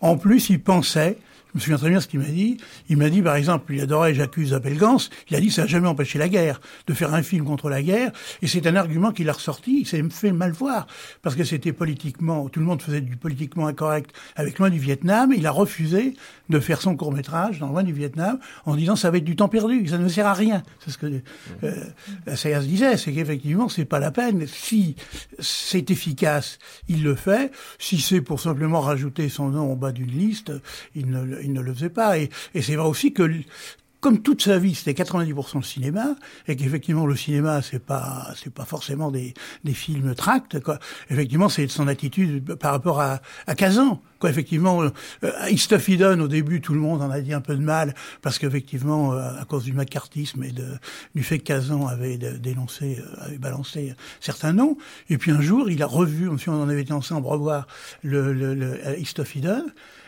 [0.02, 1.18] En plus, il pensait,
[1.54, 2.58] je me souviens très bien ce qu'il m'a dit.
[2.90, 5.12] Il m'a dit, par exemple, il adorait J'accuse Appelgance.
[5.30, 7.84] Il a dit, ça n'a jamais empêché la guerre, de faire un film contre la
[7.84, 8.12] guerre.
[8.42, 9.82] Et c'est un argument qu'il a ressorti.
[9.82, 10.88] Il s'est fait mal voir.
[11.22, 15.32] Parce que c'était politiquement, tout le monde faisait du politiquement incorrect avec Loin du Vietnam.
[15.36, 16.16] Il a refusé
[16.50, 19.48] de faire son court-métrage dans Loin du Vietnam en disant, ça va être du temps
[19.48, 19.88] perdu.
[19.88, 20.64] Ça ne sert à rien.
[20.80, 21.22] C'est ce que
[21.64, 21.72] euh,
[22.26, 22.98] la CIA disait.
[22.98, 24.48] C'est qu'effectivement, c'est pas la peine.
[24.48, 24.96] Si
[25.38, 27.52] c'est efficace, il le fait.
[27.78, 30.52] Si c'est pour simplement rajouter son nom au bas d'une liste,
[30.96, 32.18] il ne, il ne le faisait pas.
[32.18, 33.30] Et, c'est vrai aussi que
[34.00, 36.16] comme toute sa vie, c'était 90% le cinéma,
[36.50, 40.78] et qu'effectivement le cinéma, c'est pas, c'est pas forcément des, des films tracts, quoi.
[41.10, 44.30] Effectivement, c'est son attitude par rapport à, à Kazan, quoi.
[44.30, 47.62] Effectivement, euh, Stuff Eden, au début, tout le monde en a dit un peu de
[47.62, 50.54] mal, parce qu'effectivement, euh, à cause du macartisme et
[51.14, 54.78] du fait que Kazan avait dénoncé, euh, avait balancé certains noms,
[55.10, 57.68] et puis un jour, il a revu, on en avait été ensemble revoir
[58.02, 58.78] le, le, le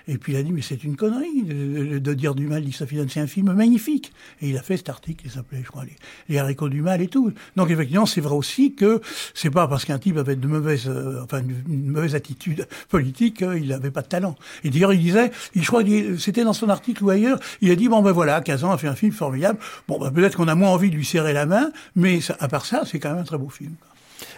[0.07, 3.05] et puis il a dit, mais c'est une connerie de, dire du mal d'Istophidan.
[3.09, 4.13] C'est un film magnifique.
[4.41, 5.95] Et il a fait cet article qui s'appelait, je crois, les,
[6.29, 7.33] les, haricots du mal et tout.
[7.55, 9.01] Donc effectivement, c'est vrai aussi que
[9.33, 13.37] c'est pas parce qu'un type avait de mauvaises, euh, enfin, une, une, mauvaise attitude politique
[13.37, 14.35] qu'il n'avait pas de talent.
[14.63, 17.71] Et d'ailleurs, il disait, il, je crois que c'était dans son article ou ailleurs, il
[17.71, 19.59] a dit, bon ben voilà, Kazan a fait un film formidable.
[19.87, 22.47] Bon, ben, peut-être qu'on a moins envie de lui serrer la main, mais ça, à
[22.47, 23.73] part ça, c'est quand même un très beau film.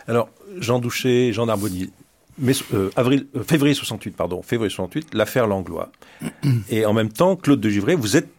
[0.08, 1.90] Alors, Jean Douché, Jean Narbonnier,
[2.40, 5.92] mais, euh, avril, euh, février 68, pardon, février 68, l'affaire Langlois.
[6.70, 8.30] Et en même temps, Claude de Givray, vous êtes,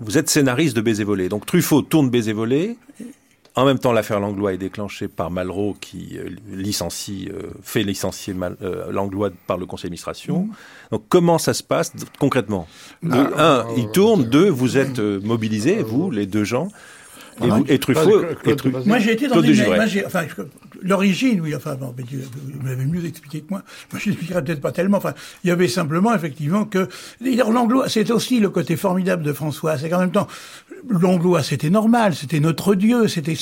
[0.00, 1.28] vous êtes scénariste de Baiser volé.
[1.28, 2.76] Donc Truffaut tourne Baiser volé.
[3.56, 8.34] En même temps, l'affaire Langlois est déclenchée par Malraux qui euh, licencie, euh, fait licencier
[8.34, 10.40] Mal, euh, Langlois par le conseil d'administration.
[10.40, 10.54] Mmh.
[10.90, 12.66] Donc comment ça se passe concrètement?
[13.10, 14.24] Ah, Un, il tourne.
[14.24, 16.68] Deux, vous êtes mobilisés, vous, les deux gens.
[17.42, 18.84] Et, vous, et Truffaut, et Truffaut.
[18.86, 20.24] Moi, j'ai été dans moi, enfin,
[20.84, 23.62] l'origine, oui, enfin, bon, vous l'avez mieux expliqué que moi.
[23.90, 24.98] Moi, je l'expliquerai peut-être pas tellement.
[24.98, 26.88] Enfin, il y avait simplement, effectivement, que
[27.20, 29.78] l'anglois, c'est aussi le côté formidable de François.
[29.78, 30.28] C'est qu'en même temps,
[30.88, 33.36] l'anglois, c'était normal, c'était notre Dieu, c'était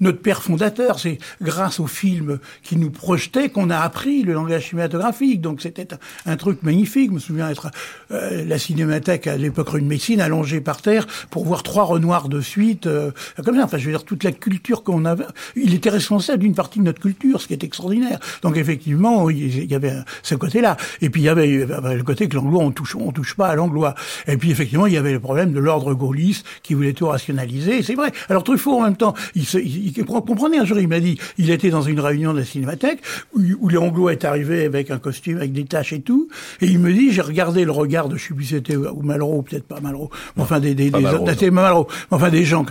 [0.00, 0.98] notre père fondateur.
[1.00, 5.40] C'est grâce au film qui nous projetait qu'on a appris le langage cinématographique.
[5.40, 5.88] Donc, c'était
[6.24, 7.10] un, truc magnifique.
[7.10, 7.70] Je me souviens être
[8.10, 12.40] euh, la cinémathèque à l'époque une médecine allongée par terre pour voir trois Renoirs de
[12.40, 13.10] suite, euh,
[13.44, 13.64] comme ça.
[13.64, 15.24] Enfin, je veux dire, toute la culture qu'on avait.
[15.56, 18.18] Il était responsable d'une partie de notre culture, ce qui est extraordinaire.
[18.42, 20.76] Donc, effectivement, il y avait ce côté-là.
[21.00, 23.54] Et puis, il y avait le côté que l'anglois, on touche, on touche pas à
[23.54, 23.94] l'anglois.
[24.26, 27.82] Et puis, effectivement, il y avait le problème de l'ordre gaulliste qui voulait tout rationaliser.
[27.82, 28.12] C'est vrai.
[28.28, 31.50] Alors, Truffaut, en même temps, il, se, il, comprenez, un jour, il m'a dit, il
[31.50, 33.00] était dans une réunion de la cinémathèque
[33.34, 36.28] où, où l'anglois est arrivé avec un costume, avec des taches et tout.
[36.60, 39.42] Et il me dit, j'ai regardé le regard de, je sais plus c'était, ou Malraux,
[39.42, 42.64] peut-être pas Malraux, enfin, des, des, des, des, Malraux, enfin, des gens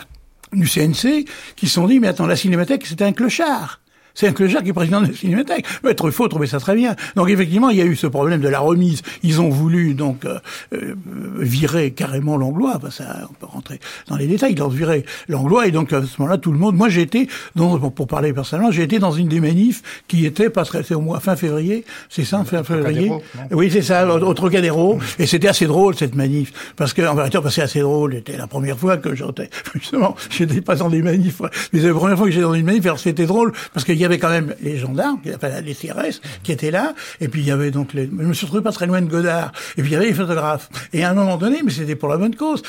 [0.59, 3.82] du CNC qui se sont dit, mais attends, la cinémathèque, c'était un clochard.
[4.15, 5.65] C'est un clochard qui est président de la Cinémathèque.
[5.83, 6.95] Mais Truffaut trouvait ça très bien.
[7.15, 9.01] Donc effectivement, il y a eu ce problème de la remise.
[9.23, 10.39] Ils ont voulu donc euh,
[10.73, 10.95] euh
[11.39, 12.73] virer carrément l'anglois.
[12.75, 14.53] Enfin, ça, on peut rentrer dans les détails.
[14.53, 16.75] Ils ont viré l'anglois et donc à ce moment-là, tout le monde.
[16.75, 20.65] Moi, été dans, pour parler personnellement, j'ai été dans une des manifs qui était pas
[20.65, 21.85] très, au mois fin février.
[22.09, 23.11] C'est ça, fin février.
[23.51, 24.99] Oui, c'est ça, au Trocadéro.
[25.19, 28.13] Et c'était assez drôle cette manif parce que en vérité, c'est assez drôle.
[28.15, 31.93] C'était la première fois que j'étais justement, j'étais pas dans des manifs, mais c'est la
[31.93, 32.85] première fois que j'étais dans une manif.
[32.85, 36.51] Alors c'était drôle parce qu'il y avait quand même les gendarmes, enfin, les CRS, qui
[36.51, 38.85] étaient là, et puis il y avait donc les, je me suis retrouvé pas très
[38.85, 40.69] loin de Godard, et puis il y avait les photographes.
[40.93, 42.61] Et à un moment donné, mais c'était pour la bonne cause,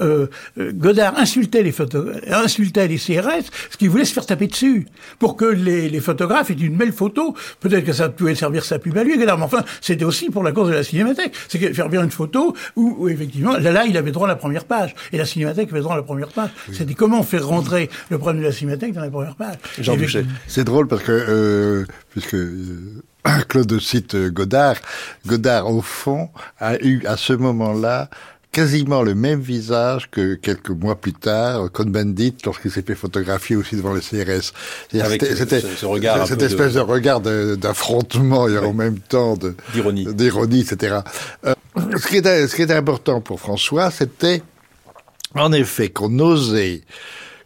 [0.00, 0.26] euh,
[0.58, 4.86] euh, Godard insultait les photographes, insultait les CRS, ce qui voulait se faire taper dessus,
[5.18, 7.34] pour que les, les photographes aient une belle photo.
[7.60, 10.42] Peut-être que ça pouvait servir sa pub à lui, Godard, mais enfin, c'était aussi pour
[10.42, 11.32] la cause de la cinémathèque.
[11.48, 14.64] C'est faire bien une photo où, effectivement, là, là, il avait droit à la première
[14.64, 16.50] page, et la cinémathèque avait droit à la première page.
[16.72, 19.56] C'était comment faire rentrer le problème de la cinémathèque dans la première page.
[19.80, 19.96] Jean
[20.46, 23.02] C'est drôle parce que, euh, puisque euh,
[23.48, 24.76] Claude cite Godard,
[25.26, 28.10] Godard, au fond, a eu à ce moment-là
[28.52, 33.76] quasiment le même visage que quelques mois plus tard, Cohn-Bendit, lorsqu'il s'est fait photographier aussi
[33.76, 34.54] devant le CRS.
[34.90, 39.36] C'était ce, regard cette espèce de, regard d'affrontement et en même temps
[39.74, 41.00] d'ironie, d'ironie, etc.
[41.44, 41.54] Euh,
[41.98, 44.42] ce, qui était, ce qui était important pour François, c'était
[45.34, 46.80] en effet qu'on osait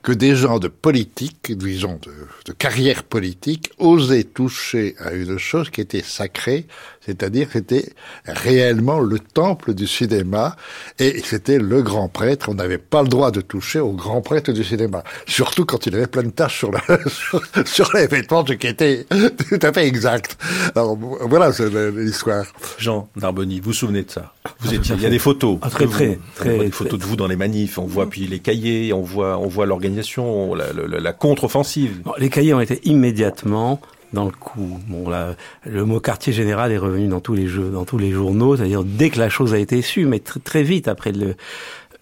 [0.02, 2.00] que des gens de politique, disons
[2.46, 6.66] de, carrière politique, osaient toucher à une chose qui était sacrée,
[7.00, 7.90] c'est-à-dire c'était
[8.26, 10.56] réellement le temple du cinéma,
[10.98, 12.48] et c'était le grand prêtre.
[12.48, 15.94] On n'avait pas le droit de toucher au grand prêtre du cinéma, surtout quand il
[15.94, 16.80] avait plein de taches sur, la,
[17.64, 19.06] sur, les vêtements, ce qui était
[19.48, 20.36] tout à fait exact.
[20.74, 21.50] Alors voilà
[21.96, 22.44] l'histoire.
[22.78, 24.34] Jean Narboni, vous vous souvenez de ça?
[24.60, 27.16] Vous étiez, il y a des photos, ah, très, très, très, des photos de vous
[27.16, 27.78] dans les manifs.
[27.78, 32.02] On voit puis les cahiers, on voit, on voit l'organisation, la, la, la contre-offensive.
[32.18, 33.80] Les cahiers ont été immédiatement
[34.12, 34.80] dans le coup.
[34.88, 38.10] Bon, là, le mot quartier général est revenu dans tous les jeux, dans tous les
[38.10, 41.34] journaux, c'est-à-dire dès que la chose a été su, mais très vite après le,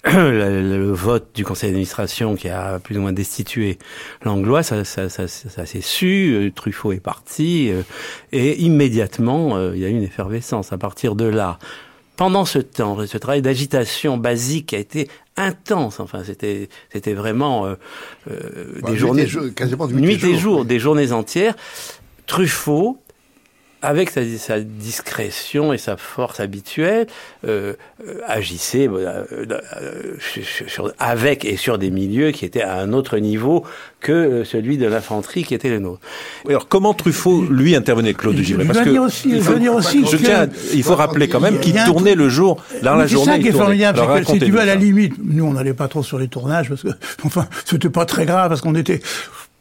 [0.04, 3.78] le, vote du conseil d'administration qui a plus ou moins destitué
[4.22, 7.82] l'anglois, ça, ça, ça, ça s'est su, euh, Truffaut est parti, euh,
[8.30, 10.72] et immédiatement, euh, il y a eu une effervescence.
[10.72, 11.58] À partir de là,
[12.18, 16.00] pendant ce temps, ce travail d'agitation basique a été intense.
[16.00, 17.76] Enfin, c'était c'était vraiment euh,
[18.86, 21.54] des journées, quasiment nuit et jour, des journées entières.
[22.28, 22.98] Truffaut,
[23.80, 27.06] avec sa, sa, discrétion et sa force habituelle,
[27.46, 32.92] euh, euh agissait euh, euh, sur, avec et sur des milieux qui étaient à un
[32.92, 33.64] autre niveau
[34.00, 36.00] que celui de l'infanterie qui était le nôtre.
[36.48, 40.16] Alors comment Truffaut lui intervenait, Claude Givray Parce que aussi, il faut, dire aussi, je
[40.16, 43.32] tiens, il faut rappeler quand même qu'il tournait le jour dans la journée.
[43.32, 45.52] C'est ça qui est formidable, c'est que si tu veux à la limite, nous on
[45.52, 46.88] n'allait pas trop sur les tournages parce que
[47.24, 49.00] enfin c'était pas très grave parce qu'on était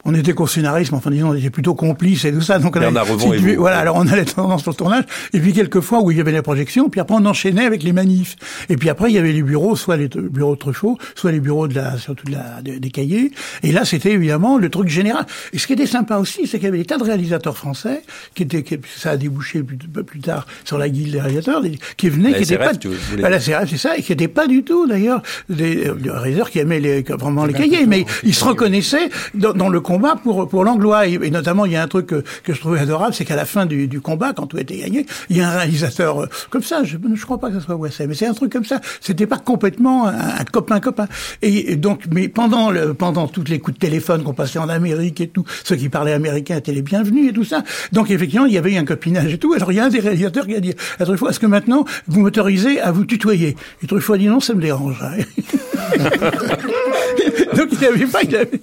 [0.04, 2.58] on était co-scénaristes, enfin disons, on était plutôt complices et tout ça.
[2.58, 6.10] Donc on avait, voilà, alors on allait dans sur le tournage, et puis quelquefois où
[6.10, 8.36] il y avait les projections, puis après on enchaînait avec les manifs.
[8.68, 11.40] Et puis après il y avait les bureaux, soit les bureaux de Truffaut, soit les
[11.40, 13.32] bureaux de la, surtout de la, des cahiers.
[13.62, 15.26] Et là c'était évidemment le truc général.
[15.52, 18.02] Et ce qui était sympa aussi, c'est qu'il y avait des tas de réalisateurs français
[18.34, 18.64] qui étaient,
[18.96, 21.62] ça a débouché plus, plus tard sur la guilde des réalisateurs,
[21.96, 22.72] qui venaient, qui n'étaient pas,
[23.18, 26.60] bah, la CRF, c'est ça, et qui n'étaient pas du tout d'ailleurs des, réalisateurs qui
[26.60, 30.64] aimaient les, vraiment les cahiers, mais ils se reconnaissaient dans, dans le combat pour, pour
[30.64, 31.06] l'anglois.
[31.06, 33.66] Et, notamment, il y a un truc que, je trouvais adorable, c'est qu'à la fin
[33.66, 36.96] du, combat, quand tout était gagné, il y a un réalisateur euh, comme ça, je
[36.96, 38.80] ne crois pas que ce soit Wessel, mais c'est un truc comme ça.
[39.00, 41.08] C'était pas complètement un, copain-copain.
[41.42, 45.20] Et, donc, mais pendant, le, pendant toutes les coups de téléphone qu'on passait en Amérique
[45.20, 47.62] et tout, ceux qui parlaient américain étaient les bienvenus et tout ça.
[47.92, 49.52] Donc, effectivement, il y avait eu un copinage et tout.
[49.54, 51.84] Alors, il y a un des réalisateurs qui a dit à Truffaut, est-ce que maintenant,
[52.06, 53.56] vous m'autorisez à vous tutoyer?
[53.82, 54.98] Et Truffaut a dit non, ça me dérange.
[57.56, 58.60] Donc il n'y avait pas, il avait,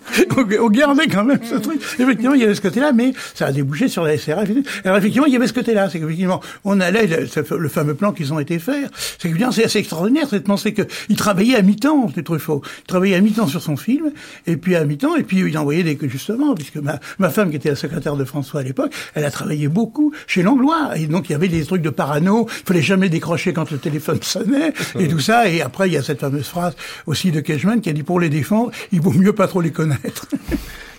[0.59, 1.81] on gardait quand même ce truc.
[1.99, 4.49] Effectivement, il y avait ce côté-là, mais ça a débouché sur la SRF.
[4.83, 8.11] Alors effectivement, il y avait ce côté-là, c'est qu'effectivement, on allait, le, le, fameux plan
[8.11, 11.55] qu'ils ont été faire, c'est que bien, c'est assez extraordinaire, c'est de penser qu'il travaillait
[11.55, 12.61] à mi-temps, c'est trop faux.
[12.79, 14.11] Il travaillait à mi-temps sur son film,
[14.45, 17.55] et puis à mi-temps, et puis il envoyait des, justement, puisque ma, ma femme, qui
[17.55, 21.29] était la secrétaire de François à l'époque, elle a travaillé beaucoup chez Langlois, et donc
[21.29, 24.73] il y avait des trucs de parano, il fallait jamais décrocher quand le téléphone sonnait,
[24.99, 26.75] et tout ça, et après, il y a cette fameuse phrase
[27.05, 29.71] aussi de Cashman qui a dit pour les défendre, il vaut mieux pas trop les
[29.71, 30.27] connaître.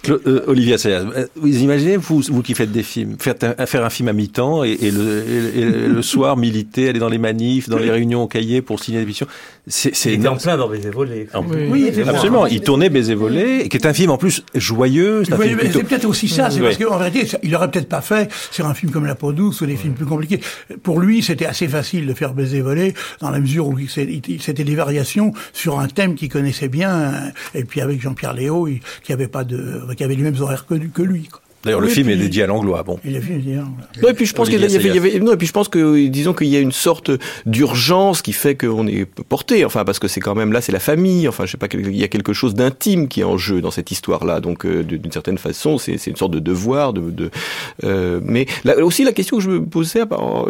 [0.08, 3.34] Euh, Olivia euh, vous imaginez, vous, vous qui faites des films, faire,
[3.66, 7.78] faire un film à mi-temps et, le, le, soir militer, aller dans les manifs, dans
[7.78, 9.26] les réunions au cahier pour signer des missions,
[9.68, 11.28] c'est c'est Il était en plein dans Baiser volé.
[11.70, 12.46] Oui, absolument.
[12.46, 15.22] Il tournait Baiser volé, qui est un film en plus joyeux.
[15.24, 18.74] C'est peut-être aussi ça, c'est parce qu'en réalité, il aurait peut-être pas fait sur un
[18.74, 20.40] film comme La peau douce ou des films plus compliqués.
[20.82, 24.74] Pour lui, c'était assez facile de faire Baiser volé dans la mesure où c'était des
[24.74, 27.32] variations sur un thème qu'il connaissait bien.
[27.54, 28.68] Et puis avec Jean-Pierre Léo,
[29.02, 31.24] qui avait pas de qui avait les mêmes horaires que, que lui.
[31.24, 31.40] Quoi.
[31.66, 32.84] D'ailleurs, le film est dédié à l'anglois.
[32.84, 32.98] Bon.
[33.04, 33.64] Il est dédié à
[34.02, 36.32] Non, et puis je pense qu'il y, avait, non, et puis je pense que, disons
[36.32, 37.10] qu'il y a une sorte
[37.44, 39.64] d'urgence qui fait qu'on est porté.
[39.64, 41.26] Enfin, parce que c'est quand même là, c'est la famille.
[41.28, 43.72] Enfin, je sais pas, il y a quelque chose d'intime qui est en jeu dans
[43.72, 44.40] cette histoire-là.
[44.40, 46.92] Donc, euh, d'une certaine façon, c'est une sorte de devoir.
[46.92, 47.30] De, de
[47.84, 50.02] euh, mais là, aussi, la question que je me posais,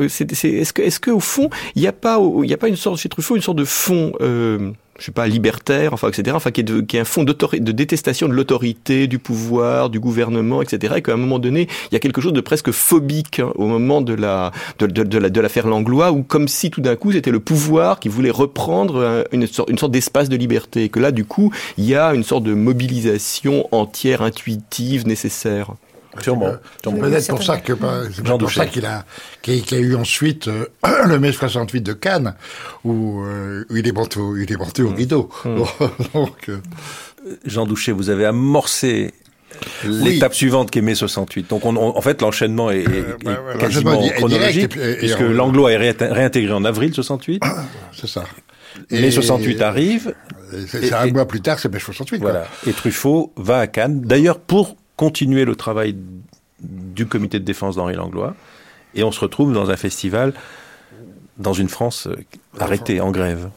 [0.09, 2.69] c'est est-ce que, est-ce que au fond, il n'y a pas, il y a pas
[2.69, 4.13] une sorte chez Truffaut, une sorte de fond.
[4.21, 7.25] Euh, je sais pas, libertaire, enfin, etc., enfin, qui est, de, qui est un fond
[7.25, 11.95] de détestation de l'autorité, du pouvoir, du gouvernement, etc., et qu'à un moment donné, il
[11.95, 15.29] y a quelque chose de presque phobique hein, au moment de la de, de, de,
[15.29, 19.25] de l'affaire Langlois, où comme si tout d'un coup c'était le pouvoir qui voulait reprendre
[19.33, 22.15] une sorte, une sorte d'espace de liberté, et que là, du coup, il y a
[22.15, 25.75] une sorte de mobilisation entière, intuitive, nécessaire.
[26.23, 26.53] Sûrement.
[26.83, 27.73] Peut-être pour ça que
[28.15, 29.05] c'est pour ça qu'il a
[29.43, 30.67] qu'il a eu ensuite euh,
[31.07, 32.35] le mai 68 de Cannes
[32.85, 34.95] où, euh, où il est monté au, il est monté au mmh.
[34.95, 35.31] rideau.
[35.45, 35.63] Mmh.
[36.15, 36.59] Donc, euh,
[37.45, 39.13] Jean Douché, vous avez amorcé
[39.85, 41.49] l'étape suivante qui est mai 68.
[41.49, 42.85] Donc on, en fait l'enchaînement est,
[43.25, 47.43] bah, quasiment chronologique puisque l'anglo est réintégré en avril 68.
[47.93, 48.25] C'est ça.
[48.91, 50.15] mai 68 arrive.
[50.69, 52.19] C'est un mois plus tard, c'est mai 68.
[52.21, 52.47] Voilà.
[52.67, 54.03] Et Truffaut va à Cannes.
[54.03, 55.97] D'ailleurs pour continuer le travail
[56.61, 58.35] du comité de défense d'Henri Langlois.
[58.95, 60.33] Et on se retrouve dans un festival,
[61.37, 62.17] dans une France euh,
[62.59, 63.51] arrêtée, en grève.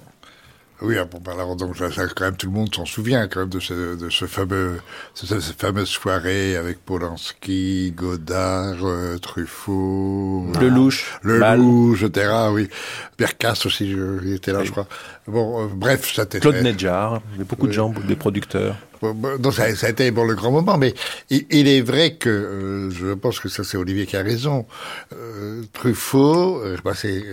[0.81, 3.41] Oui, ah, bon, bah, alors, donc, ça, quand même, tout le monde s'en souvient, quand
[3.41, 4.79] même, de ce, de ce fameux,
[5.21, 10.47] de cette fameuse soirée avec Polanski, Godard, euh, Truffaut.
[10.59, 11.19] Le Louche.
[11.21, 12.69] Le Louche, etc., oui.
[13.17, 14.87] Bercasse aussi, il était là, je crois.
[15.29, 18.75] Bon, euh, bref, ça Claude Nedjar, il y a beaucoup de gens, des producteurs.
[19.01, 20.93] Donc ça, ça, a été bon le grand moment, mais
[21.29, 24.65] il, est vrai que euh, je pense que ça c'est Olivier qui a raison.
[25.13, 26.77] Euh, Truffaut, euh,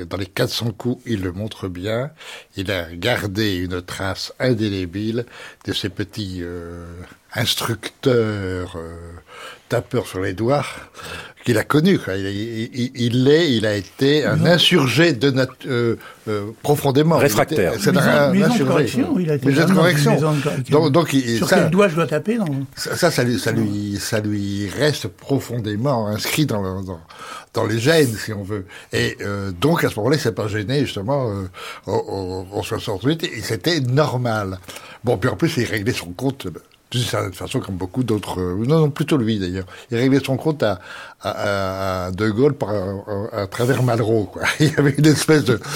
[0.08, 2.10] dans les 400 coups, il le montre bien.
[2.56, 5.26] Il a gardé une trace indélébile
[5.64, 6.42] de ces petits
[7.36, 8.76] euh, instructeurs
[9.68, 10.64] tapeurs sur les doigts
[11.46, 11.98] qu'il a connu.
[12.08, 15.32] Il, l'est, il, a été un insurgé de
[15.66, 15.96] euh,
[16.26, 17.18] euh, profondément.
[17.18, 17.74] Réfractaire.
[17.78, 18.64] C'est un insurgé.
[18.64, 20.16] correction, il a été de correction.
[20.70, 22.38] Donc, donc sur quel doigt je dois taper
[22.74, 27.00] Ça, ça, lui, ça, lui, ça lui reste profondément inscrit dans, dans,
[27.54, 28.66] dans les gènes, si on veut.
[28.92, 31.46] Et euh, donc, à ce moment-là, il s'est pas gêné, justement, euh,
[31.86, 34.58] en 68, et c'était normal.
[35.04, 36.48] Bon, puis en plus, il réglait son compte
[36.98, 38.40] d'une certaine façon, comme beaucoup d'autres.
[38.40, 39.66] Euh, non, non, plutôt lui d'ailleurs.
[39.90, 40.80] Il réglait son compte à,
[41.20, 42.70] à, à De Gaulle par,
[43.32, 44.24] à, travers Malraux.
[44.24, 44.42] Quoi.
[44.60, 45.60] Il y avait une espèce de.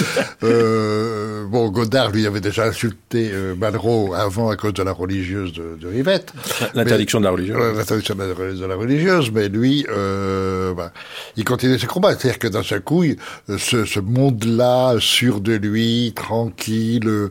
[0.42, 5.52] Euh, bon, Godard, lui, avait déjà insulté euh, Malraux avant à cause de la religieuse
[5.52, 6.33] de, de Rivette.
[6.74, 7.76] L'interdiction de la religieuse.
[7.76, 10.92] L'interdiction de, la religieuse, mais lui, euh, bah,
[11.37, 12.16] il continuait ses combats.
[12.16, 13.04] C'est-à-dire que seul coup,
[13.48, 17.30] ce, ce monde-là, sûr de lui, tranquille,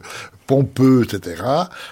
[0.49, 1.43] pompeux, etc.,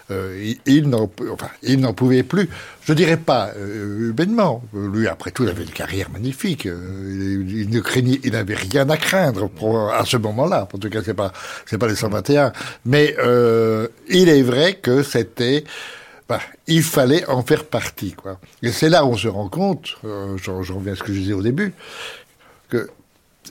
[0.09, 2.49] euh, il, n'en enfin, pouvait plus.
[2.81, 4.63] Je dirais pas euh, humainement.
[4.73, 6.65] Lui, après tout, il avait une carrière magnifique.
[6.65, 9.51] Euh, il, ne craignait, il n'avait rien à craindre
[9.93, 10.67] à ce moment-là.
[10.73, 11.31] En tout cas, c'est pas
[11.79, 12.51] pas les 121.
[12.85, 15.63] Mais euh, il est vrai que c'était
[16.27, 18.39] bah, il fallait en faire partie, quoi.
[18.63, 21.13] Et c'est là où on se rend compte, euh, je, je, reviens à ce que
[21.13, 21.73] je disais au début,
[22.69, 22.89] que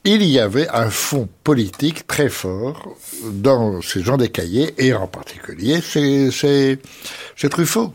[0.04, 5.06] il y avait un fond politique très fort dans ces gens des cahiers, et en
[5.06, 6.78] particulier chez, chez,
[7.50, 7.92] Truffaut,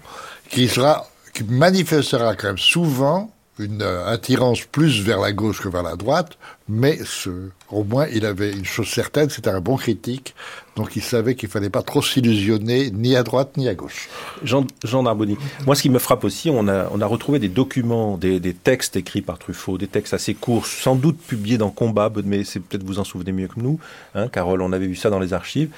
[0.49, 5.83] qui, sera, qui manifestera quand même souvent une attirance plus vers la gauche que vers
[5.83, 7.29] la droite, mais ce,
[7.69, 10.35] au moins il avait une chose certaine, c'était un bon critique,
[10.75, 14.09] donc il savait qu'il fallait pas trop s'illusionner ni à droite ni à gauche.
[14.43, 17.49] Jean, Jean Narboni, moi ce qui me frappe aussi, on a, on a retrouvé des
[17.49, 21.69] documents, des, des textes écrits par Truffaut, des textes assez courts, sans doute publiés dans
[21.69, 23.79] Combat, mais c'est peut-être vous en souvenez mieux que nous,
[24.15, 25.69] hein, Carole, on avait vu ça dans les archives,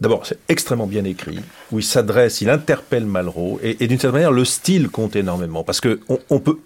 [0.00, 4.22] D'abord, c'est extrêmement bien écrit, où il s'adresse, il interpelle Malraux, et, et d'une certaine
[4.22, 6.58] manière, le style compte énormément, parce que on, on peut,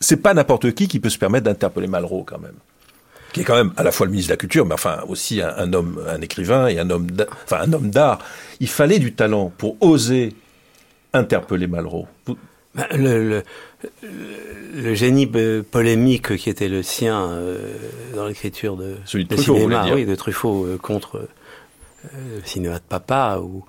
[0.00, 2.54] c'est pas n'importe qui qui peut se permettre d'interpeller Malraux quand même,
[3.32, 5.40] qui est quand même à la fois le ministre de la Culture, mais enfin aussi
[5.40, 7.06] un, un homme, un écrivain et un homme,
[7.44, 8.18] enfin un homme d'art.
[8.60, 10.34] Il fallait du talent pour oser
[11.12, 12.06] interpeller Malraux.
[12.74, 13.42] Ben, Le, le,
[14.74, 15.26] le génie
[15.70, 17.58] polémique qui était le sien euh,
[18.14, 19.96] dans l'écriture de, Celui de de Truffaut, vous cinéma, voulez dire.
[19.96, 21.28] oui, de Truffaut euh, contre euh,
[22.36, 23.64] le cinéma de papa ou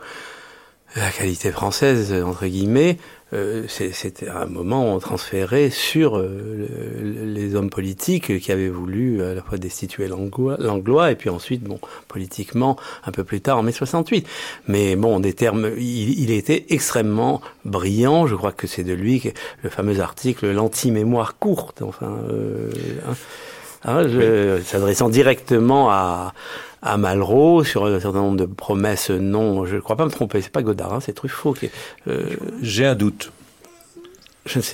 [0.95, 2.97] la qualité française entre guillemets,
[3.33, 6.67] euh, c'était un moment transféré sur euh,
[7.03, 11.63] le- les hommes politiques qui avaient voulu à la fois destituer Langlois et puis ensuite,
[11.63, 14.25] bon, politiquement, un peu plus tard en mai 68.
[14.67, 18.27] Mais bon, des termes, il, il était extrêmement brillant.
[18.27, 19.29] Je crois que c'est de lui que
[19.63, 22.71] le fameux article l'anti-mémoire courte, enfin, euh,
[23.07, 23.15] hein,
[23.87, 26.33] hein, je- s'adressant directement à
[26.83, 30.41] à Malraux sur un certain nombre de promesses non, je ne crois pas me tromper,
[30.41, 31.69] c'est pas Godard, hein, c'est Truffaut qui
[32.07, 32.23] euh,
[32.61, 33.31] J'ai un doute.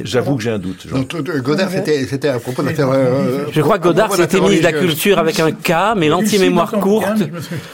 [0.03, 0.87] J'avoue que j'ai un doute.
[0.87, 2.89] Donc, euh, Godard, c'était, à propos de l'affaire.
[2.91, 4.73] euh, Je crois que Godard à propos de la.
[4.73, 7.07] Culture avec un K, mais l'anti-mémoire courte,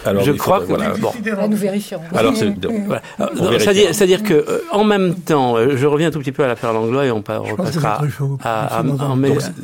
[0.06, 1.48] Alors, je crois faudrait- que voilà, bon.
[1.50, 2.00] Nous vérifions.
[2.16, 2.34] Alors.
[3.92, 6.74] C'est-à-dire, que euh, en même temps, euh, je reviens un tout petit peu à l'affaire
[6.74, 8.02] Langlois et on repassera
[8.44, 9.00] à, donc,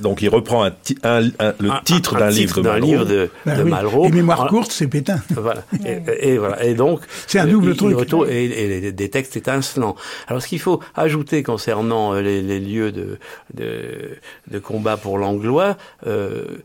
[0.02, 2.86] donc il reprend un ti- un- un- le titre un d'un livre de Malraux.
[2.86, 3.70] livre de, Ben de oui.
[3.70, 4.06] Malraux.
[4.06, 5.20] Et mémoire courte, c'est pétain.
[5.36, 5.64] Voilà.
[5.86, 6.64] Et, et voilà.
[6.64, 7.96] Et donc, C'est un euh, double truc.
[8.30, 9.96] et, des textes étincelants.
[10.28, 13.18] Alors, ce qu'il faut ajouter concernant euh, les, les lieux de,
[13.54, 14.18] de,
[14.52, 16.58] de combat pour l'anglois, euh,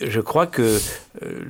[0.00, 0.78] je crois que euh,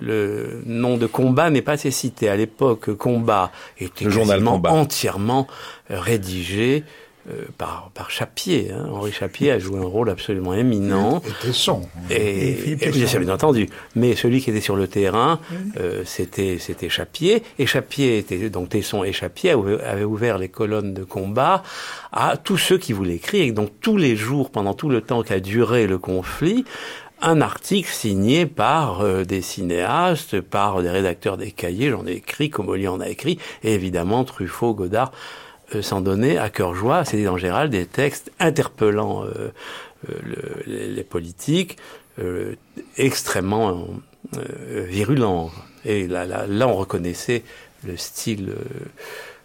[0.00, 2.28] le nom de combat n'est pas assez cité.
[2.28, 4.72] À l'époque, combat était Le journal quasiment Combat.
[4.72, 5.46] entièrement
[5.88, 6.82] rédigé
[7.30, 8.70] euh, par, par Chapier.
[8.72, 8.88] Hein.
[8.90, 11.22] Henri Chapier a joué un rôle absolument éminent.
[11.26, 11.82] Et Tesson.
[12.10, 13.68] Et, Et bien entendu.
[13.94, 15.40] Mais celui qui était sur le terrain,
[15.78, 17.42] euh, c'était c'était Chapier.
[17.58, 21.62] Et Chapier était donc Tesson et Chapier avaient ouvert les colonnes de combat
[22.12, 23.44] à tous ceux qui voulaient écrire.
[23.44, 26.64] Et donc tous les jours, pendant tout le temps qu'a duré le conflit,
[27.22, 32.50] un article signé par euh, des cinéastes, par des rédacteurs des cahiers, j'en ai écrit,
[32.50, 35.12] Comolli en a écrit, et évidemment Truffaut, Godard,
[35.82, 37.04] s'en donnaient à cœur joie.
[37.04, 39.52] C'était en général des textes interpellant euh,
[40.10, 40.14] euh,
[40.66, 41.76] le- les, politiques,
[42.18, 42.54] euh,
[42.96, 43.86] extrêmement
[44.36, 45.50] euh, virulents.
[45.84, 47.42] Et là, là, là, on reconnaissait
[47.86, 48.64] le style, euh,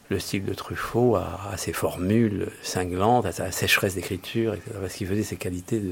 [0.09, 4.71] le style de Truffaut à, à ses formules cinglantes, à sa sécheresse d'écriture, etc.
[4.81, 5.91] Parce qu'il faisait ses qualités de,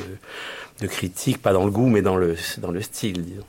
[0.82, 3.44] de critique, pas dans le goût, mais dans le, dans le style, disons.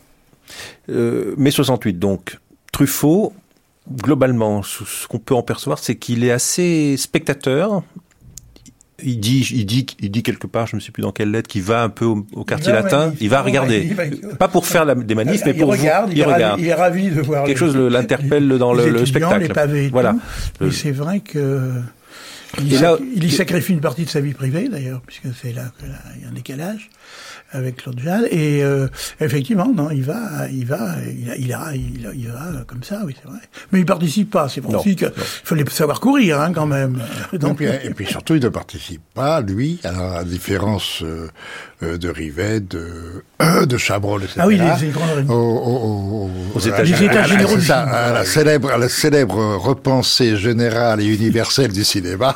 [0.89, 2.39] Euh, mai 68, donc
[2.73, 3.33] Truffaut,
[3.97, 7.83] globalement, ce qu'on peut en percevoir, c'est qu'il est assez spectateur.
[9.05, 11.47] Il dit, il dit, il dit quelque part, je ne sais plus dans quelle lettre,
[11.49, 13.13] qu'il va un peu au, au quartier latin.
[13.21, 16.17] il va regarder, il va- pas pour faire la- des manifs, mais pour regarde, vous,
[16.17, 18.85] il, est ravi, il est ravi de voir quelque les- chose le- l'interpelle dans le,
[18.87, 19.43] les le étudiants, spectacle.
[19.47, 20.17] les pavés et voilà.
[20.61, 21.71] Le- Et c'est vrai que
[22.61, 25.71] il, là- il y sacrifie une partie de sa vie privée d'ailleurs, puisque c'est là
[25.79, 25.89] qu'il
[26.21, 26.91] y a un décalage
[27.53, 28.27] avec Claude Jal.
[28.31, 28.89] Et euh,
[29.21, 33.15] effectivement, non, il va, il va, il, il, ira- il, il va comme ça, oui,
[33.21, 33.41] c'est vrai.
[33.73, 34.49] Mais il participe pas.
[34.49, 36.99] C'est pour aussi qu'il fallait savoir courir, hein, quand même.
[37.33, 41.29] Donc, et puis surtout, il ne participe pas, lui, à la différence euh,
[41.83, 43.23] euh, de Rivet, de,
[43.67, 44.41] de Chabrol, etc.
[44.43, 47.17] ah oui, les, les grands- Au- au- au- Aux à- États à- généraux.
[47.17, 47.97] à- à- généraux c'est du ça, cinéma.
[47.99, 52.35] à la célèbre, à la célèbre repensée générale et universelle du cinéma,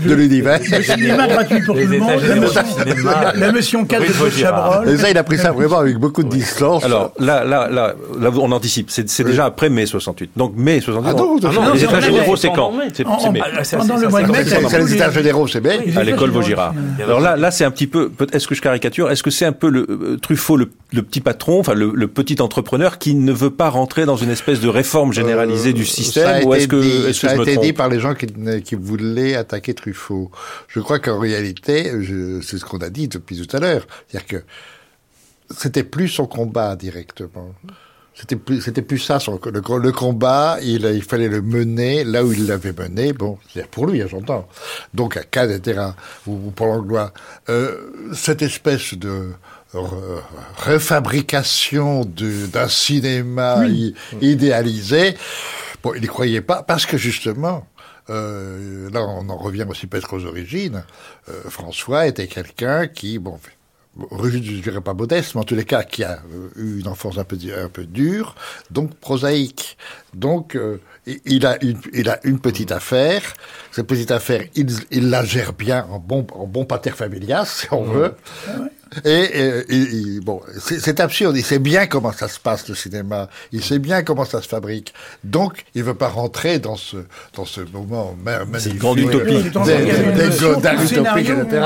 [0.00, 0.60] de l'univers.
[0.70, 2.66] le cinéma gratuit pour Les tout le états monde.
[2.84, 3.32] Cinéma.
[3.34, 4.34] la, la motion 4 Rue de.
[4.36, 4.88] Chabrol.
[4.88, 6.84] Et ça, il a pris ça vraiment avec beaucoup de distance.
[6.84, 8.90] Alors là, là, là, là, on anticipe.
[8.90, 10.32] C'est déjà après mai 68.
[10.36, 11.10] Donc mai 68.
[11.10, 12.36] Ah non, ah non, les c'est états généraux, mai.
[12.36, 12.88] c'est quand Pendant mai.
[12.94, 13.40] C'est mai.
[13.78, 15.78] pendant le mois de mai, c'est les états généraux, c'est bien.
[15.84, 16.74] les à l'école Vaugirard.
[17.02, 18.10] Alors là, là, c'est un petit peu.
[18.32, 19.10] Est-ce que je caricature?
[19.10, 20.66] Est-ce que c'est un peu le euh, Truffaut, le,
[21.02, 24.68] petit patron, enfin le, petit entrepreneur qui ne veut pas rentrer dans une espèce de
[24.68, 27.72] réforme généralisée Euh, du ça a système Ou été est-ce que, ça a été dit
[27.72, 28.26] par les gens qui,
[28.64, 30.30] qui voulaient attaquer Truffaut.
[30.68, 31.90] Je crois qu'en réalité,
[32.42, 34.44] c'est ce qu'on a dit depuis tout à l'heure, c'est-à-dire que
[35.56, 37.54] c'était plus son combat directement.
[38.14, 42.22] C'était plus, c'était plus ça, son, le, le combat, il, il fallait le mener là
[42.22, 44.46] où il l'avait mené, bon, c'est pour lui, j'entends.
[44.92, 45.80] Donc à Cannes, etc.,
[46.26, 47.12] ou, ou pour l'Anglois,
[47.48, 47.74] euh,
[48.14, 49.30] cette espèce de
[49.72, 50.20] re-
[50.58, 55.16] refabrication d'un cinéma i- idéalisé,
[55.82, 57.66] bon, il n'y croyait pas, parce que justement,
[58.10, 60.84] euh, là on en revient aussi peut-être aux origines,
[61.28, 63.38] euh, François était quelqu'un qui, bon,
[64.24, 67.18] je dirais pas modeste, mais en tous les cas, qui a euh, eu une enfance
[67.18, 68.34] un peu, di- un peu dure,
[68.70, 69.76] donc prosaïque.
[70.14, 70.78] Donc, euh,
[71.26, 73.22] il- a une, il a une petite affaire.
[73.70, 77.66] Cette petite affaire, il, il la gère bien en bon, en bon pater familias, si
[77.70, 78.14] on veut.
[79.04, 81.36] Et, bon, c'est absurde.
[81.36, 83.28] Il sait bien comment ça se passe le cinéma.
[83.52, 84.92] Il sait bien comment ça se fabrique.
[85.24, 86.96] Donc, il veut pas rentrer dans ce
[87.34, 88.78] dans ce moment magnifique.
[88.78, 89.34] grande utopie.
[89.34, 89.52] Il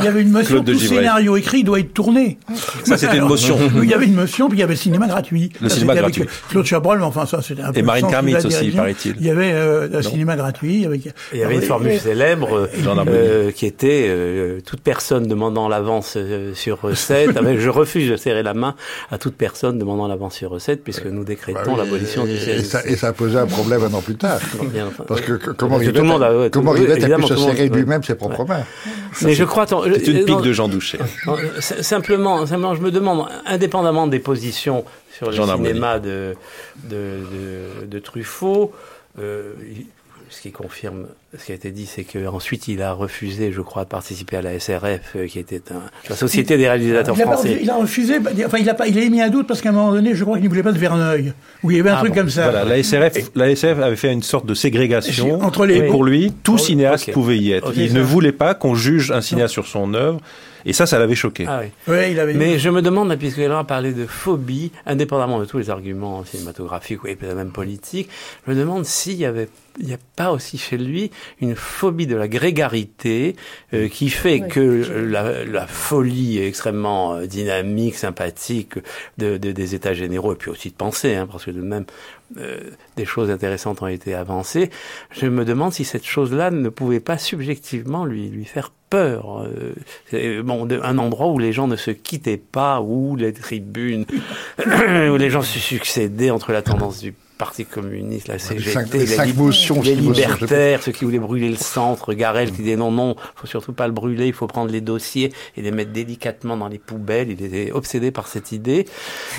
[0.04, 0.62] y avait une motion.
[0.62, 2.38] Tout scénario écrit doit être tourné.
[2.84, 3.58] Ça, c'était une motion.
[3.82, 5.52] Il y avait une motion, puis il y avait le cinéma gratuit.
[5.60, 6.24] Le cinéma gratuit.
[6.48, 7.78] Claude Chabrol, mais enfin ça, c'était un peu.
[7.78, 9.16] Et Marine Karmitz aussi, paraît-il.
[9.18, 10.86] Il y avait euh, un cinéma gratuit.
[11.32, 12.68] Il y avait une formule célèbre
[13.08, 16.16] euh, qui était euh, toute personne demandant l'avance
[16.54, 16.78] sur
[17.24, 17.58] recette.
[17.58, 18.74] je refuse de serrer la main
[19.10, 22.48] à toute personne demandant l'avance sur recette, puisque nous décrétons bah l'abolition du CNC.
[22.48, 24.40] Et ça, et ça posait un problème un an plus tard.
[25.06, 28.64] Parce que comment Rivette, a, comment Rivette a pu se serrer lui-même ses propres mains
[29.22, 29.66] Mais je crois...
[29.66, 30.98] C'est une pique de Jean Doucet.
[31.60, 34.84] Simplement, simplement, je me demande, indépendamment des positions
[35.16, 36.34] sur le cinéma de,
[36.84, 37.20] de,
[37.80, 38.72] de, de Truffaut,
[39.18, 39.54] euh,
[40.28, 41.06] ce qui confirme
[41.38, 44.42] ce qui a été dit, c'est qu'ensuite il a refusé, je crois, de participer à
[44.42, 47.58] la SRF, euh, qui était un, la Société des réalisateurs il français.
[47.60, 49.70] il a refusé, bah, enfin il a, pas, il a émis un doute parce qu'à
[49.70, 51.32] un moment donné, je crois qu'il ne voulait pas de Verneuil,
[51.62, 52.50] où il y avait un ah truc comme ça.
[52.50, 55.42] Voilà, la SRF, la SRF avait fait une sorte de ségrégation.
[55.42, 55.76] Entre les...
[55.76, 57.72] Et pour lui, tout cinéaste pouvait y être.
[57.76, 60.20] il ne voulait pas qu'on juge un cinéaste sur son œuvre.
[60.66, 61.46] Et ça, ça l'avait choqué.
[61.48, 62.10] Ah oui.
[62.10, 62.34] il avait...
[62.34, 67.04] Mais je me demande, puisqu'il a parlé de phobie, indépendamment de tous les arguments cinématographiques
[67.04, 68.10] ou même politiques,
[68.46, 69.48] je me demande s'il y avait
[69.78, 71.10] il n'y a pas aussi chez lui
[71.40, 73.36] une phobie de la grégarité
[73.74, 78.78] euh, qui fait que la, la, folie extrêmement euh, dynamique, sympathique
[79.18, 81.84] de, de, des états généraux et puis aussi de pensée, hein, parce que de même
[82.38, 82.58] euh,
[82.96, 84.70] des choses intéressantes ont été avancées.
[85.10, 89.46] Je me demande si cette chose-là ne pouvait pas subjectivement lui lui faire peur.
[90.12, 94.04] Euh, bon, un endroit où les gens ne se quittaient pas, où les tribunes,
[94.66, 98.98] où les gens se succédaient entre la tendance du Parti communiste, la CGT,
[99.84, 103.74] les, libertaires, ceux qui voulaient brûler le centre, Garel qui disait non, non, faut surtout
[103.74, 107.30] pas le brûler, il faut prendre les dossiers et les mettre délicatement dans les poubelles.
[107.30, 108.86] Il était obsédé par cette idée.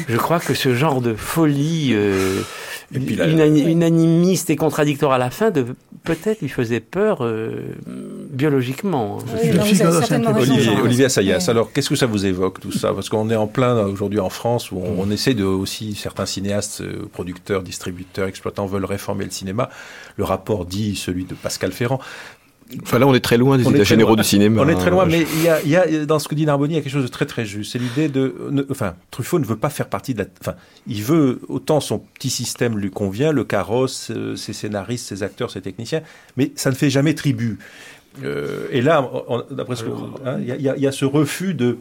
[0.08, 2.44] Je crois que ce genre de folie euh,
[2.92, 5.66] unanimiste et contradictoire à la fin de
[6.04, 7.74] peut-être lui faisait peur euh,
[8.38, 9.18] biologiquement.
[10.38, 12.94] Olivier, Olivier Assayas, alors qu'est-ce que ça vous évoque tout ça?
[12.94, 16.82] Parce qu'on est en plein aujourd'hui en France où on, essaie de aussi certains cinéastes,
[16.82, 19.70] euh, producteurs, distributeurs exploitants veulent réformer le cinéma.
[20.18, 22.00] Le rapport dit celui de Pascal Ferrand.
[22.84, 24.62] Enfin là, on est très loin des états généraux du cinéma.
[24.62, 26.46] On est très loin, mais il y, a, il y a, dans ce que dit
[26.46, 27.72] Narboni, il y a quelque chose de très très juste.
[27.72, 31.40] C'est l'idée de, enfin, Truffaut ne veut pas faire partie de la, enfin, il veut
[31.48, 36.02] autant son petit système lui convient, le carrosse, euh, ses scénaristes, ses acteurs, ses techniciens,
[36.36, 37.58] mais ça ne fait jamais tribu.
[38.24, 39.10] Euh, et là,
[39.52, 39.90] d'après ce que,
[40.26, 41.78] hein, il y, y, a ce refus de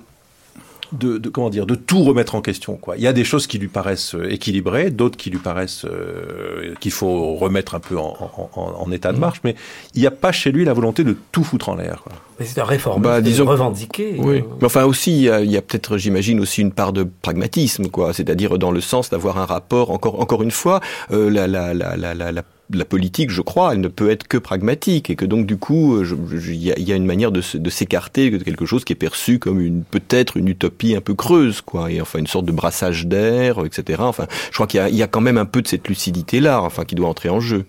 [0.93, 2.97] de, comment dire de tout remettre en question quoi.
[2.97, 6.75] Il y a des choses qui lui paraissent euh, équilibrées, d'autres qui lui paraissent euh,
[6.81, 9.21] qu'il faut remettre un peu en, état de mmh.
[9.21, 9.57] marche, mais
[9.95, 12.05] il n'y a pas chez lui la volonté de tout foutre en l'air.
[12.39, 14.17] Mais c'est un réforme, bah, disons, revendiqué.
[14.19, 14.45] Oui.
[14.61, 18.13] Mais enfin aussi, il y a, a peut-être, j'imagine, aussi une part de pragmatisme, quoi.
[18.13, 20.81] C'est-à-dire dans le sens d'avoir un rapport, encore, encore une fois,
[21.11, 22.43] euh, la, la, la, la,
[22.73, 26.03] la politique, je crois, elle ne peut être que pragmatique et que donc du coup,
[26.03, 29.85] il y, a une manière de, s'écarter de quelque chose qui est perçu comme une
[29.85, 34.03] peut-être une utopie un peu creuse, quoi, et enfin une sorte de brassage d'air, etc.
[34.03, 36.61] Enfin, je crois qu'il y, y, a quand même un peu de cette lucidité là,
[36.63, 37.67] enfin, qui doit entrer en jeu.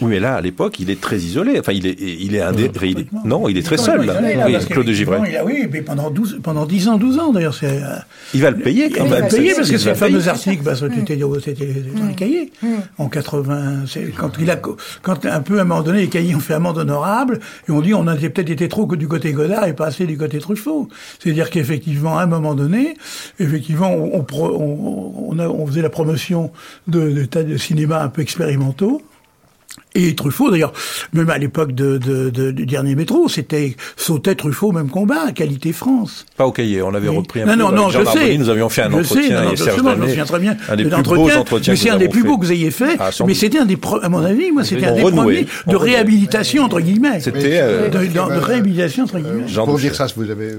[0.00, 1.58] Oui, mais là, à l'époque, il est très isolé.
[1.58, 2.52] Enfin, il est, il est un
[3.24, 4.04] non, il est très seul.
[4.04, 4.20] Là.
[4.46, 5.40] oui, Claude de Givray.
[5.44, 7.82] oui, mais pendant 12, pendant 10 ans, 12 ans, d'ailleurs, c'est.
[7.82, 7.96] Euh,
[8.34, 9.06] il va le payer quand même.
[9.06, 12.52] Il va le payer parce que ces fameux articles, bah, c'était dans les cahiers.
[12.98, 13.84] En 80,
[14.16, 16.78] quand il a, quand un peu à un moment donné, les cahiers ont fait amende
[16.78, 19.86] honorable et on dit on a peut-être été trop que du côté Godard et pas
[19.86, 20.88] assez du côté Truffaut.
[21.18, 22.94] C'est-à-dire qu'effectivement, à un moment donné,
[23.38, 26.50] effectivement, on, on, on, faisait la promotion
[26.86, 29.02] de, de tas de cinéma un peu expérimentaux.
[29.96, 30.72] Et Truffaut, d'ailleurs,
[31.12, 35.72] même à l'époque de, de, de, du dernier métro, c'était sautait Truffaut, même combat, qualité
[35.72, 36.26] France.
[36.36, 37.74] Pas au cahier, on avait repris un non, peu.
[37.74, 38.36] Non, non, je sais.
[38.36, 40.56] Nous avions fait un entretien sais, non, Serge je me souviens très bien.
[40.68, 42.96] Un des plus beaux entretiens Mais c'est un des plus beaux que vous ayez fait.
[42.98, 46.64] Ah, mais c'était un des, à mon avis, moi, c'était un des premiers de réhabilitation,
[46.64, 47.20] entre guillemets.
[47.20, 49.52] C'était, euh, de, de, réhabilitation, entre guillemets.
[49.54, 50.52] Pour dire ça, vous avez,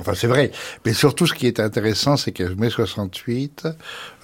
[0.00, 0.50] enfin, c'est vrai.
[0.84, 3.68] Mais surtout, ce qui est intéressant, c'est que mai 68,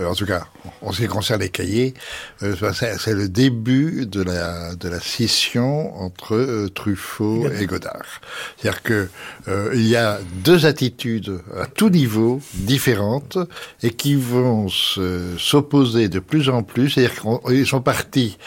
[0.00, 0.46] euh, en tout cas,
[0.82, 1.94] en ce qui concerne les cahiers,
[2.42, 8.20] euh, c'est le début de la, de la scission entre euh, Truffaut et Godard.
[8.56, 9.08] C'est-à-dire que
[9.48, 13.38] euh, il y a deux attitudes à tout niveau différentes
[13.82, 16.90] et qui vont s'opposer de plus en plus.
[16.90, 18.38] C'est-à-dire qu'ils sont partis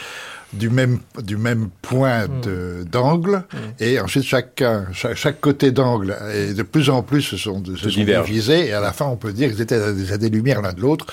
[0.53, 2.83] du même du même point mmh.
[2.83, 3.57] d'angle mmh.
[3.79, 7.89] et ensuite chacun chaque, chaque côté d'angle et de plus en plus se sont, se
[7.89, 10.29] sont divisés et à la fin on peut dire qu'ils étaient à des, à des
[10.29, 11.07] lumières l'un de l'autre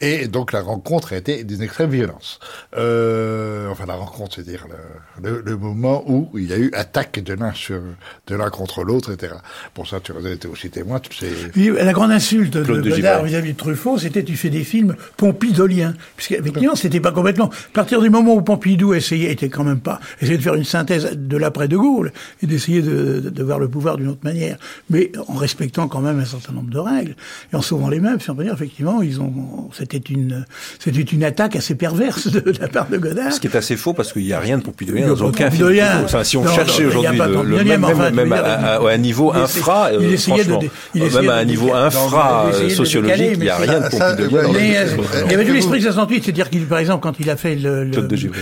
[0.00, 2.40] Et donc la rencontre a été d'une extrême violence.
[2.76, 7.20] Euh, enfin la rencontre, c'est-à-dire le, le, le, moment où il y a eu attaque
[7.20, 7.80] de l'un sur
[8.26, 9.34] de l'un contre l'autre, etc.
[9.72, 11.00] Pour ça, tu as été aussi témoin.
[11.00, 11.30] Tu sais.
[11.56, 14.96] Oui, la grande insulte de, de Godard vis-à-vis de Truffaut, c'était tu fais des films
[15.16, 17.46] pompidoliens, puisqu'effectivement c'était pas complètement.
[17.46, 20.64] À partir du moment où Pompidou essayait, était quand même pas, essayait de faire une
[20.64, 24.24] synthèse de l'après de Gaulle et d'essayer de, de, de, voir le pouvoir d'une autre
[24.24, 24.58] manière,
[24.90, 27.16] mais en respectant quand même un certain nombre de règles
[27.52, 30.46] et en sauvant les mêmes, si on peut dire effectivement, ils ont, c'était une,
[30.78, 33.32] c'était une attaque assez perverse de, la part de Godard.
[33.32, 35.68] Ce qui est assez faux parce qu'il n'y a rien de pompidolien dans aucun film.
[36.04, 39.32] Enfin, si on cherchait aujourd'hui le, le, même, enfin, même, à, à, à, un niveau
[39.32, 40.54] infra, il essayait de,
[40.94, 44.86] il essayait même à un niveau infra sociologique, il n'y a rien de pompidolien.
[45.26, 47.54] Il y avait tout l'esprit de 68, c'est-à-dire qu'il, par exemple, quand il a fait
[47.54, 47.90] le,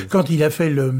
[0.09, 0.95] quand il a fait le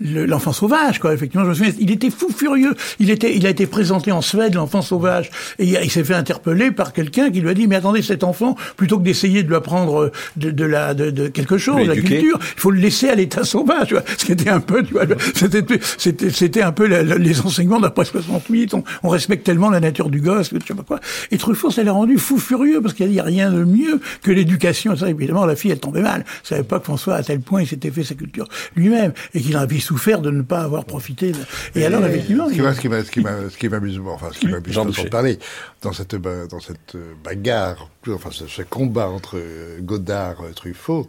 [0.00, 1.14] l'enfant sauvage, quoi.
[1.14, 2.74] Effectivement, je me souviens, il était fou furieux.
[2.98, 6.70] Il était, il a été présenté en Suède, l'enfant sauvage, et il, s'est fait interpeller
[6.70, 9.56] par quelqu'un qui lui a dit, mais attendez, cet enfant, plutôt que d'essayer de lui
[9.56, 13.08] apprendre de, de la, de, de, quelque chose, de la culture, il faut le laisser
[13.08, 14.04] à l'état sauvage, tu vois.
[14.16, 15.04] Ce qui était un peu, tu vois,
[15.34, 15.64] c'était,
[15.98, 18.74] c'était, c'était un peu la, la, les enseignements d'après 68.
[18.74, 21.00] On, on, respecte tellement la nature du gosse, que je sais pas quoi.
[21.30, 24.30] Et Truffaut, ça l'a rendu fou furieux parce qu'il n'y a rien de mieux que
[24.30, 24.96] l'éducation.
[24.96, 26.24] Ça, évidemment, la fille, elle tombait mal.
[26.42, 29.40] Ça savait pas que François, à tel point, il s'était fait sa culture lui-même et
[29.40, 31.32] qu'il avait souffert de ne pas avoir profité.
[31.32, 31.38] De...
[31.74, 34.38] Et, et, alors, effectivement, ce qui, ce qui, ce qui, ce qui m'amuse, enfin, ce
[34.38, 35.38] qui m'amuse de parler
[35.82, 39.38] dans cette dans cette bagarre, enfin ce, ce combat entre
[39.80, 41.08] Godard et Truffaut,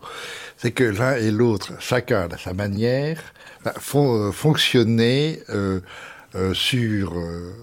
[0.58, 3.22] c'est que l'un et l'autre, chacun à sa manière,
[3.80, 5.80] font fonctionner euh,
[6.36, 7.54] euh, sur euh,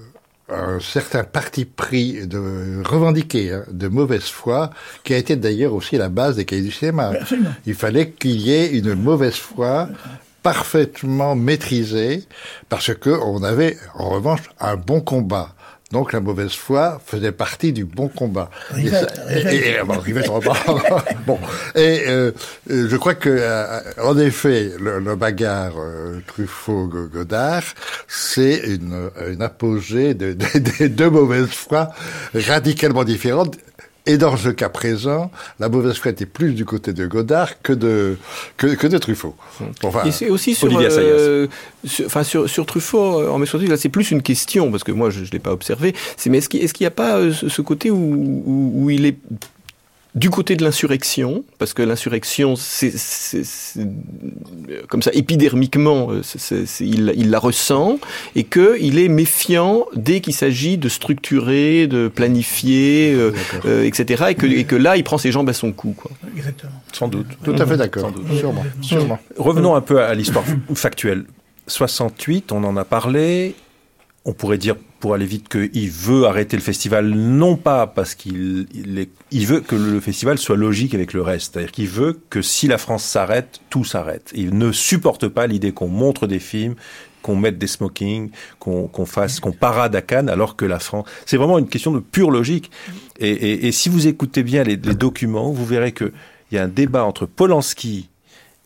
[0.49, 4.71] un certain parti pris de revendiquer hein, de mauvaise foi,
[5.03, 7.13] qui a été d'ailleurs aussi la base des cahiers du cinéma.
[7.21, 7.55] Absolument.
[7.67, 9.89] Il fallait qu'il y ait une mauvaise foi
[10.45, 12.23] parfaitement maîtrisée
[12.69, 15.55] parce que on avait en revanche un bon combat.
[15.91, 18.51] Donc la mauvaise foi faisait partie du bon combat.
[18.71, 20.27] Rivette, et, ça, et, et bon, Rivette,
[21.27, 21.39] bon,
[21.77, 22.33] et euh,
[22.69, 27.63] je crois que euh, en effet, le, le bagarre euh, Truffaut-Godard,
[28.09, 31.91] c'est une, une apogée de, de, de deux mauvaises foi
[32.35, 33.57] radicalement différentes.
[34.07, 37.73] Et dans ce cas présent, la mauvaise foi était plus du côté de Godard que
[37.73, 38.19] de
[38.59, 39.35] que, que de Truffaut.
[39.83, 41.47] Enfin, et c'est aussi sur, euh,
[41.85, 44.93] sur, enfin sur, sur Truffaut en mai 68, là c'est plus une question parce que
[44.93, 45.95] moi je, ne l'ai pas observé.
[46.19, 48.91] C'est mais est-ce qu'il est-ce qu'il n'y a pas euh, ce côté où, où, où
[48.91, 49.17] il est
[50.15, 52.93] du côté de l'insurrection, parce que l'insurrection, c'est
[54.89, 57.99] comme ça épidermiquement, c est, c est, il, il, la ressent,
[58.37, 63.33] et qu'il est méfiant dès qu'il s'agit de structurer, de planifier, euh,
[63.65, 65.95] euh, etc., et que, et que là, il prend ses jambes à son cou.
[65.97, 66.13] Quoi.
[66.37, 66.73] Exactement.
[66.93, 67.27] Sans doute.
[67.43, 68.13] Tout à fait d'accord.
[68.39, 68.65] Sûrement.
[68.83, 69.19] Sûrement.
[69.37, 70.45] Revenons un peu à l'histoire
[70.75, 71.25] factuelle.
[71.67, 73.55] 68, on en a parlé.
[74.25, 78.67] On pourrait dire pour aller vite qu'il veut arrêter le festival, non pas parce qu'il
[78.73, 82.41] il, il, veut que le festival soit logique avec le reste, c'est-à-dire qu'il veut que
[82.41, 84.33] si la France s'arrête, tout s'arrête.
[84.35, 86.75] Il ne supporte pas l'idée qu'on montre des films,
[87.21, 91.07] qu'on mette des smokings, qu'on qu fasse, qu'on parade à Cannes, alors que la France,
[91.27, 92.71] c'est vraiment une question de pure logique.
[93.21, 96.15] Et, si vous écoutez bien les, documents, vous verrez que
[96.51, 98.09] il y a un débat entre Polanski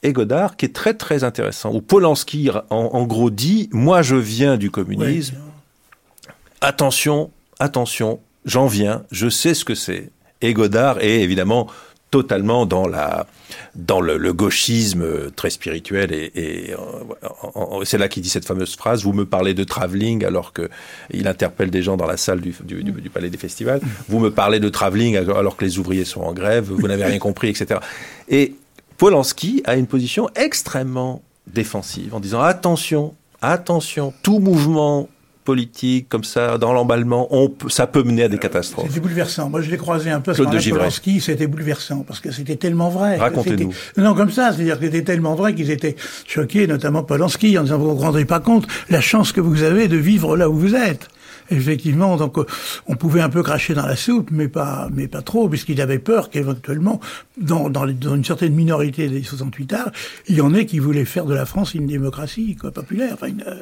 [0.04, 1.74] et Godard qui est très très intéressant.
[1.74, 5.34] Où Polanski en, gros dit, moi je viens du communisme.
[6.60, 10.10] Attention, attention, j'en viens, je sais ce que c'est.
[10.40, 11.68] Et Godard est évidemment
[12.10, 13.26] totalement dans la
[13.74, 16.74] dans le, gauchisme très spirituel et,
[17.84, 20.70] c'est là qu'il dit cette fameuse phrase vous me parlez de travelling alors que
[21.10, 24.20] il interpelle des gens dans la salle du, du, du, du palais des festivals vous
[24.20, 27.48] me parlez de travelling alors que les ouvriers sont en grève vous n'avez rien compris
[27.48, 27.80] etc
[28.28, 28.54] et
[28.96, 35.08] Polanski a une position extrêmement défensive en disant attention attention tout mouvement
[35.48, 38.88] politique, comme ça, dans l'emballement, on ça peut mener à des catastrophes.
[38.88, 39.48] C'était bouleversant.
[39.48, 43.16] Moi, je l'ai croisé un peu sur Polanski, c'était bouleversant, parce que c'était tellement vrai.
[43.16, 43.72] Racontez-nous.
[43.96, 45.96] Non, comme ça, c'est-à-dire que c'était tellement vrai qu'ils étaient
[46.26, 49.62] choqués, notamment Polanski, en disant, vous ne vous rendez pas compte la chance que vous
[49.62, 51.08] avez de vivre là où vous êtes.
[51.50, 52.36] Effectivement, donc
[52.86, 55.98] on pouvait un peu cracher dans la soupe, mais pas, mais pas trop, puisqu'il avait
[55.98, 57.00] peur qu'éventuellement,
[57.40, 59.90] dans, dans, dans, une certaine minorité des 68 arts,
[60.28, 63.14] il y en ait qui voulaient faire de la France une démocratie quoi, populaire.
[63.14, 63.60] Enfin, une, euh,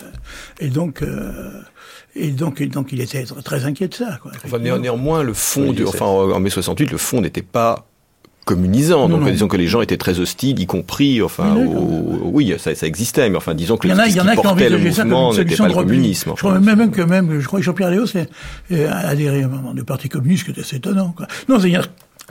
[0.58, 1.50] et donc, euh,
[2.14, 4.18] et donc, et donc, il était très inquiet de ça.
[4.22, 7.86] Quoi, enfin, néanmoins, le fond, oui, du, enfin, en mai 68, le fond n'était pas
[8.46, 9.08] communisant.
[9.08, 9.32] Non, donc, non.
[9.32, 13.28] disons que les gens étaient très hostiles, y compris, enfin, au, oui, ça, ça, existait,
[13.28, 14.78] mais enfin, disons que il y en a, ce y en a qui portait le
[14.78, 16.32] mouvement n'était pas le communisme.
[16.34, 18.30] Je crois même que même, je crois que Jean-Pierre Léo c'est
[18.70, 21.26] adhéré à un moment du Parti communiste, qui était assez étonnant, quoi.
[21.48, 21.70] Non, c'est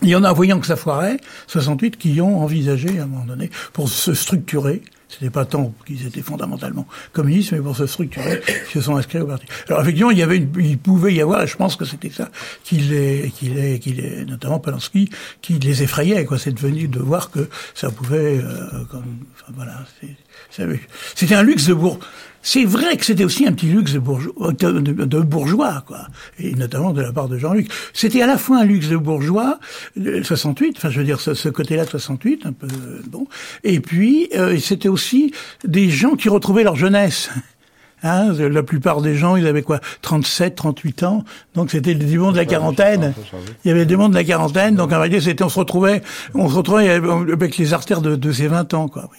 [0.02, 3.26] il y en a, voyant que ça foirait, 68, qui ont envisagé, à un moment
[3.26, 8.42] donné, pour se structurer, C'était pas tant qu'ils étaient fondamentalement communistes, mais pour se structurer,
[8.48, 9.46] ils se sont inscrits au parti.
[9.68, 12.10] Alors effectivement, il y avait, une, il pouvait y avoir, et je pense que c'était
[12.10, 12.30] ça
[12.64, 15.10] qui les, qui les, qui les, notamment Polanski,
[15.42, 16.26] qui les effrayait.
[16.26, 19.86] Quoi, c'est devenu de voir que ça pouvait, euh, comme, enfin, voilà,
[21.16, 22.00] c'était un luxe de bourg.
[22.48, 26.94] C'est vrai que c'était aussi un petit luxe de bourgeois, de, bourgeois, quoi, et notamment
[26.94, 27.72] de la part de Jean-Luc.
[27.92, 29.60] C'était à la fois un luxe de bourgeois,
[29.96, 32.68] 68, enfin je veux dire ce, ce côté-là de 68, un peu
[33.08, 33.26] bon,
[33.64, 35.34] et puis euh, c'était aussi
[35.64, 37.32] des gens qui retrouvaient leur jeunesse.
[38.04, 41.24] Hein, la plupart des gens, ils avaient quoi 37, 38 ans.
[41.56, 43.16] Donc c'était des mondes de la quarantaine.
[43.64, 44.76] Il y avait des mondes de la quarantaine.
[44.76, 46.04] Donc en réalité, c'était on se retrouvait,
[46.36, 49.10] on se retrouvait avec les artères de, de ces 20 ans, quoi.
[49.12, 49.18] Oui.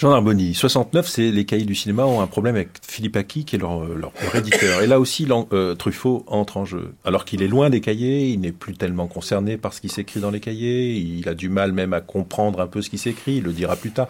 [0.00, 3.56] Jean Arboni, 69, c'est les cahiers du cinéma ont un problème avec Philippe Aki, qui
[3.56, 4.80] est leur, leur, éditeur.
[4.80, 6.94] Et là aussi, euh, Truffaut entre en jeu.
[7.04, 10.20] Alors qu'il est loin des cahiers, il n'est plus tellement concerné par ce qui s'écrit
[10.20, 13.36] dans les cahiers, il a du mal même à comprendre un peu ce qui s'écrit,
[13.36, 14.08] il le dira plus tard.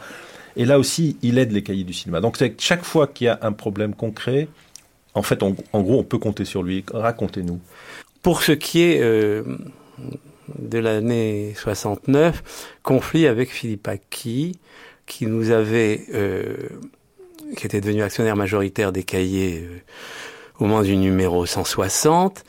[0.55, 2.20] Et là aussi, il aide les cahiers du cinéma.
[2.20, 4.47] Donc chaque fois qu'il y a un problème concret,
[5.14, 6.84] en fait, en gros, on peut compter sur lui.
[6.95, 7.59] Racontez-nous.
[8.22, 9.43] Pour ce qui est euh,
[10.57, 14.53] de l'année 69, conflit avec Philippe Aki,
[15.11, 16.54] qui nous avait, euh,
[17.56, 19.80] qui était devenu actionnaire majoritaire des cahiers euh,
[20.61, 22.44] au moment du numéro 160,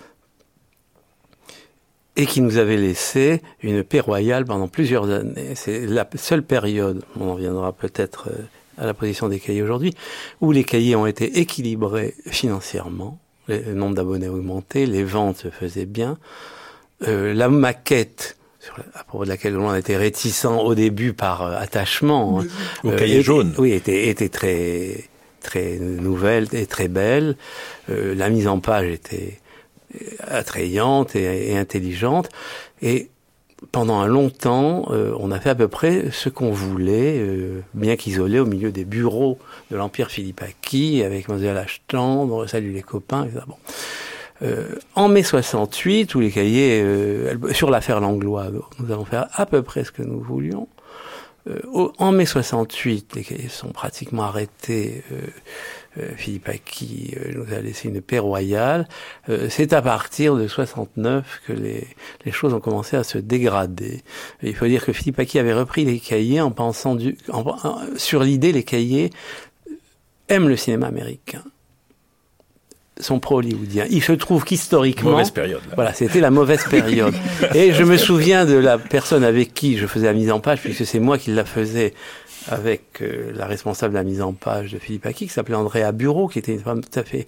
[2.18, 5.56] et qui nous avait laissé une paix royale pendant plusieurs années.
[5.56, 8.44] C'est la seule période, on en reviendra peut-être euh,
[8.78, 9.96] à la position des cahiers aujourd'hui,
[10.40, 15.88] où les cahiers ont été équilibrés financièrement, le nombre d'abonnés augmenté, les ventes se faisaient
[15.88, 16.20] bien,
[17.08, 18.38] euh, la maquette
[18.94, 22.42] à propos de laquelle on était réticent au début par euh, attachement.
[22.42, 22.48] Hein.
[22.84, 23.54] Au cahier euh, jaune.
[23.58, 25.06] Oui, était, était très
[25.42, 27.36] très nouvelle et très belle.
[27.90, 29.40] Euh, la mise en page était
[30.28, 32.30] attrayante et, intelligente.
[32.82, 33.10] Et
[33.72, 37.24] pendant un long temps, on a fait à peu près ce qu'on voulait,
[37.74, 39.38] bien qu'isolé au milieu des bureaux
[39.70, 43.42] de l'Empire Philippe Aki, avec Mlle Achetan, Salut les copains, etc.
[43.48, 43.58] Bon.
[44.44, 48.48] Euh, en mai 68, où les cahiers, euh, sur l'affaire Langlois,
[48.80, 50.68] nous allons faire à peu près ce que nous voulions.
[51.48, 51.60] Euh,
[51.98, 55.04] en mai 68, les cahiers sont pratiquement arrêtés.
[56.16, 58.88] Philippe Aki nous a laissé une paix royale.
[59.50, 61.86] C'est à partir de 69 que les,
[62.24, 64.02] les, choses ont commencé à se dégrader.
[64.42, 67.18] Il faut dire que Philippe Aki avait repris les cahiers en pensant du,
[67.98, 69.10] sur l'idée les cahiers
[70.30, 71.44] aiment le cinéma américain
[73.02, 73.86] sont pro-hollywoodiens.
[73.90, 75.12] Il se trouve qu'historiquement...
[75.12, 75.62] Mauvaise période.
[75.76, 77.14] Voilà, c'était la mauvaise période.
[77.56, 80.62] Et je me souviens de la personne avec qui je faisais la mise en page,
[80.62, 81.94] puisque c'est moi qui la faisais
[82.48, 85.92] avec euh, la responsable de la mise en page de Philippe Aki, qui s'appelait Andrea
[85.92, 87.28] Bureau, qui était une femme tout à fait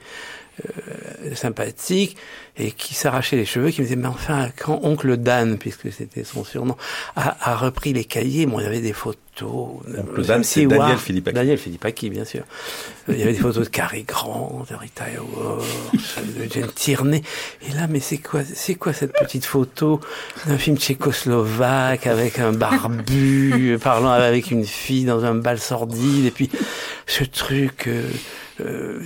[0.61, 2.15] euh, sympathique
[2.57, 6.23] et qui s'arrachait les cheveux, qui me disait mais enfin quand oncle Dan, puisque c'était
[6.23, 6.75] son surnom,
[7.15, 9.17] a, a, repris les cahiers, bon il y avait des photos.
[9.41, 11.33] Oncle Dan, c'est Daniel Philippaki.
[11.33, 12.43] Daniel Philippaki, bien sûr.
[13.07, 15.65] il y avait des photos de Cary Grant, de Rita Hayworth,
[16.37, 17.23] de Jane Tierney.
[17.67, 20.01] Et là, mais c'est quoi, c'est quoi cette petite photo
[20.45, 26.31] d'un film tchécoslovaque avec un barbu parlant avec une fille dans un bal sordide et
[26.31, 26.51] puis
[27.07, 27.87] ce truc.
[27.87, 28.03] Euh,
[28.61, 28.99] euh,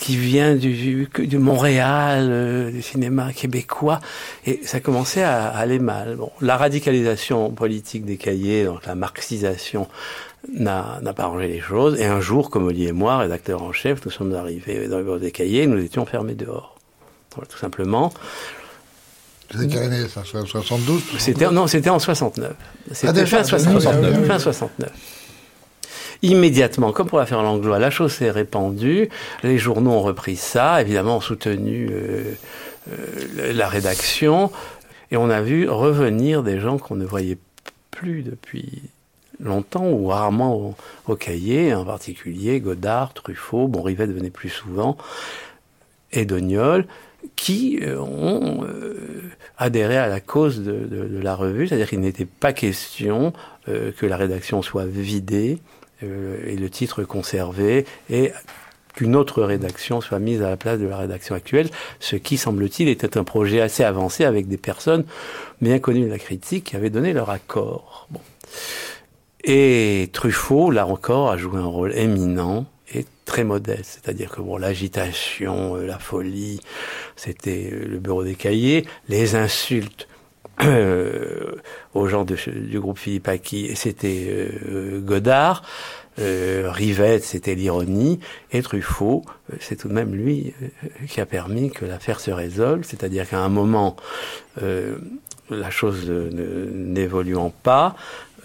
[0.00, 3.98] qui vient du, du Montréal, euh, du cinéma québécois,
[4.46, 6.14] et ça commençait à, aller mal.
[6.16, 9.88] Bon, la radicalisation politique des cahiers, donc la marxisation,
[10.52, 11.98] n'a pas arrangé les choses.
[12.00, 15.04] Et un jour, comme Olivier et moi, rédacteur en chef, nous sommes arrivés dans le
[15.04, 16.78] bureau des cahiers, nous étions fermés dehors.
[17.30, 18.12] tout simplement.
[19.50, 20.22] C'était ça?
[20.24, 22.52] 72 C'était Non, c'était en 69.
[22.92, 24.26] C'était ah, fin 69.
[24.26, 24.90] Fin 69
[26.22, 29.08] immédiatement, comme pour l'affaire Langlois, la chose s'est répandue,
[29.42, 32.34] les journaux ont repris ça, évidemment ont soutenu euh,
[32.90, 34.50] euh, la rédaction,
[35.10, 37.38] et on a vu revenir des gens qu'on ne voyait
[37.90, 38.82] plus depuis
[39.38, 40.74] longtemps ou rarement
[41.06, 44.96] au, cahier, en particulier Godard, Truffaut, bon Rivet venait plus souvent,
[46.12, 46.86] et Dognol,
[47.34, 48.64] qui euh, ont
[49.58, 53.32] adhéré à la cause de, la revue, c'est-à-dire qu'il n'était pas question
[53.66, 55.58] que la rédaction soit vidée,
[56.02, 58.32] et le titre conservé et
[58.96, 61.68] qu'une autre rédaction soit mise à la place de la rédaction actuelle,
[62.00, 65.04] ce qui, semble-t-il, était un projet assez avancé avec des personnes
[65.60, 68.08] bien connues de la critique qui avaient donné leur accord.
[68.10, 68.20] Bon.
[69.44, 74.56] Et Truffaut, là encore, a joué un rôle éminent et très modeste, c'est-à-dire que bon,
[74.56, 76.60] l'agitation, euh, la folie,
[77.16, 80.15] c'était euh, le bureau des cahiers, les insultes euh,
[81.94, 85.62] aux gens de, du groupe Philippe Aki, c'était euh, Godard.
[86.18, 90.54] Euh, Rivette, c'était l'ironie, et Truffaut, euh, c'est tout de même lui
[91.08, 93.96] qui a permis que l'affaire se résolve, c'est-à-dire qu'à un moment,
[95.50, 97.96] la chose n'évoluant pas,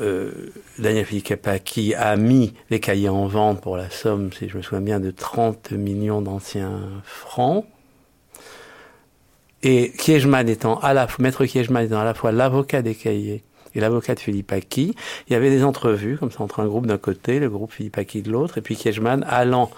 [0.01, 0.31] euh,
[0.79, 4.61] Daniel Philippe qui a mis les cahiers en vente pour la somme, si je me
[4.61, 7.65] souviens bien, de 30 millions d'anciens francs.
[9.63, 13.43] Et Kiechman étant à la maître Kiechman étant à la fois l'avocat des cahiers
[13.73, 14.95] et l'avocat de Philippe Aki,
[15.27, 17.97] il y avait des entrevues comme ça entre un groupe d'un côté, le groupe Philippe
[17.97, 19.71] Aki de l'autre, et puis Kiechman allant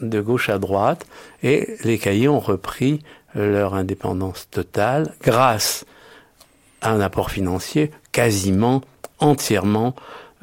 [0.00, 1.06] de gauche à droite,
[1.42, 3.02] et les cahiers ont repris
[3.34, 5.84] leur indépendance totale grâce
[6.82, 8.82] à un apport financier quasiment
[9.18, 9.94] entièrement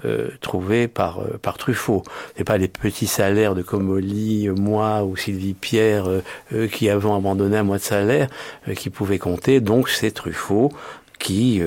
[0.06, 2.02] euh, trouvé par euh, par Truffaut.
[2.36, 6.06] C'est pas les petits salaires de Comolli, moi ou Sylvie Pierre
[6.52, 8.28] euh, qui avons abandonné un mois de salaire
[8.76, 9.62] qui pouvaient compter.
[9.62, 10.74] Donc c'est Truffaut
[11.20, 11.62] qui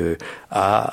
[0.50, 0.92] a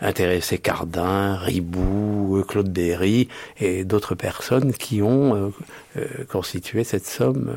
[0.00, 3.28] intéressé Cardin, Ribou, Claude Berry
[3.58, 5.52] et d'autres personnes qui ont
[6.28, 7.52] constitué cette somme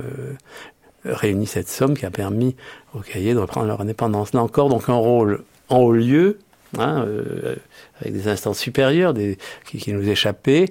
[1.06, 2.56] réuni cette somme qui a permis
[2.96, 4.34] aux cahiers de reprendre leur indépendance.
[4.34, 6.40] Là encore, donc un rôle en haut lieu,
[6.78, 7.56] hein, euh,
[8.02, 9.14] avec des instances supérieures
[9.66, 10.70] qui, nous échappaient,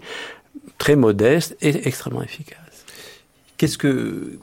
[0.79, 2.59] très modeste et extrêmement efficace.
[3.57, 4.39] Qu'est-ce que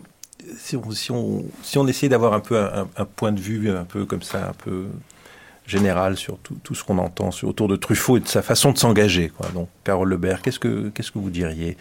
[0.57, 3.85] si on, si on, si on essayait d'avoir un peu un, point de vue un
[3.85, 4.87] peu comme ça, un peu
[5.65, 8.77] général sur tout, tout ce qu'on entend autour de Truffaut et de sa façon de
[8.77, 9.31] s'engager.
[9.53, 11.77] Donc, Carole Lebert, qu'est-ce que, qu'est-ce que vous diriez?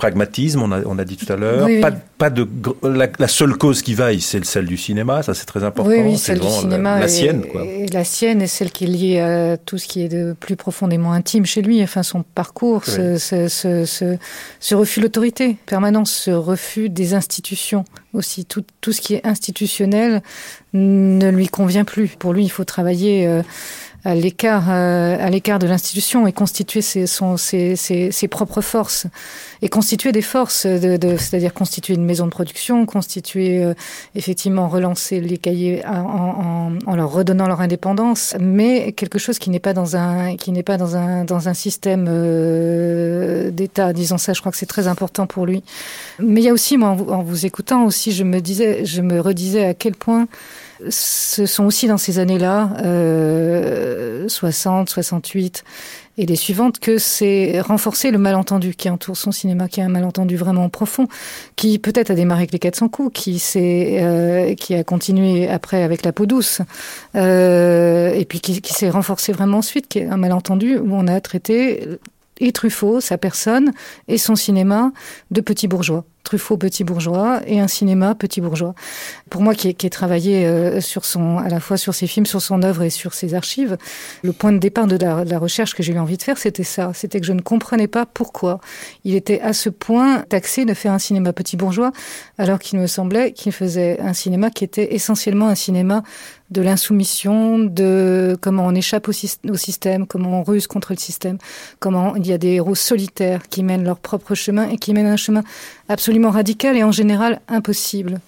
[0.00, 1.66] Pragmatisme, on a, on a dit tout à l'heure.
[1.66, 1.94] Oui, oui.
[2.16, 2.48] Pas, de
[2.82, 5.22] la, la, seule cause qui vaille, c'est celle du cinéma.
[5.22, 5.90] Ça, c'est très important.
[5.90, 6.94] Oui, oui celle du cinéma.
[6.94, 7.64] La, la et, sienne, quoi.
[7.64, 10.56] Et la sienne est celle qui est liée à tout ce qui est de plus
[10.56, 11.82] profondément intime chez lui.
[11.82, 14.16] Enfin, son parcours, ce, ce, ce, ce,
[14.58, 17.84] ce refus de l'autorité permanent, ce refus des institutions
[18.14, 18.46] aussi.
[18.46, 20.22] Tout, tout ce qui est institutionnel
[20.72, 22.08] ne lui convient plus.
[22.08, 23.26] Pour lui, il faut travailler.
[23.26, 23.42] Euh,
[24.04, 28.60] à l'écart euh, à l'écart de l'institution et constituer ses, son, ses, ses, ses, propres
[28.60, 29.06] forces
[29.62, 33.74] et constituer des forces de, de, c'est-à-dire constituer une maison de production constituer euh,
[34.14, 39.50] effectivement relancer les cahiers en, en, en, leur redonnant leur indépendance mais quelque chose qui
[39.50, 44.18] n'est pas dans un qui n'est pas dans un dans un système euh, d'état disons
[44.18, 45.62] ça je crois que c'est très important pour lui.
[46.18, 49.20] Mais il y a aussi moi en vous, écoutant aussi je me disais je me
[49.20, 50.28] redisais à quel point
[50.88, 55.62] ce sont aussi dans ces années-là, euh, 60, 68
[56.18, 59.88] et les suivantes, que c'est renforcer le malentendu qui entoure son cinéma, qui est un
[59.88, 61.06] malentendu vraiment profond,
[61.56, 66.04] qui peut-être a démarré avec les 400 coups, qui, euh, qui a continué après avec
[66.04, 66.60] la peau douce,
[67.16, 71.06] euh, et puis qui, qui s'est renforcé vraiment ensuite, qui est un malentendu où on
[71.06, 71.86] a traité
[72.40, 73.72] et Truffaut, sa personne
[74.08, 74.92] et son cinéma
[75.30, 76.04] de petits bourgeois.
[76.22, 78.74] Truffaut petit bourgeois et un cinéma petit bourgeois.
[79.30, 82.06] Pour moi qui ai, qui ai travaillé euh, sur son, à la fois sur ses
[82.06, 83.78] films, sur son œuvre et sur ses archives,
[84.22, 86.38] le point de départ de la, de la recherche que j'ai eu envie de faire,
[86.38, 86.92] c'était ça.
[86.94, 88.60] C'était que je ne comprenais pas pourquoi
[89.04, 91.90] il était à ce point taxé de faire un cinéma petit bourgeois,
[92.38, 96.02] alors qu'il me semblait qu'il faisait un cinéma qui était essentiellement un cinéma
[96.50, 101.38] de l'insoumission, de comment on échappe au, système, comment on ruse contre le système,
[101.78, 105.06] comment il y a des héros solitaires qui mènent leur propre chemin et qui mènent
[105.06, 105.42] un chemin
[105.88, 108.20] absolument radical et en général impossible.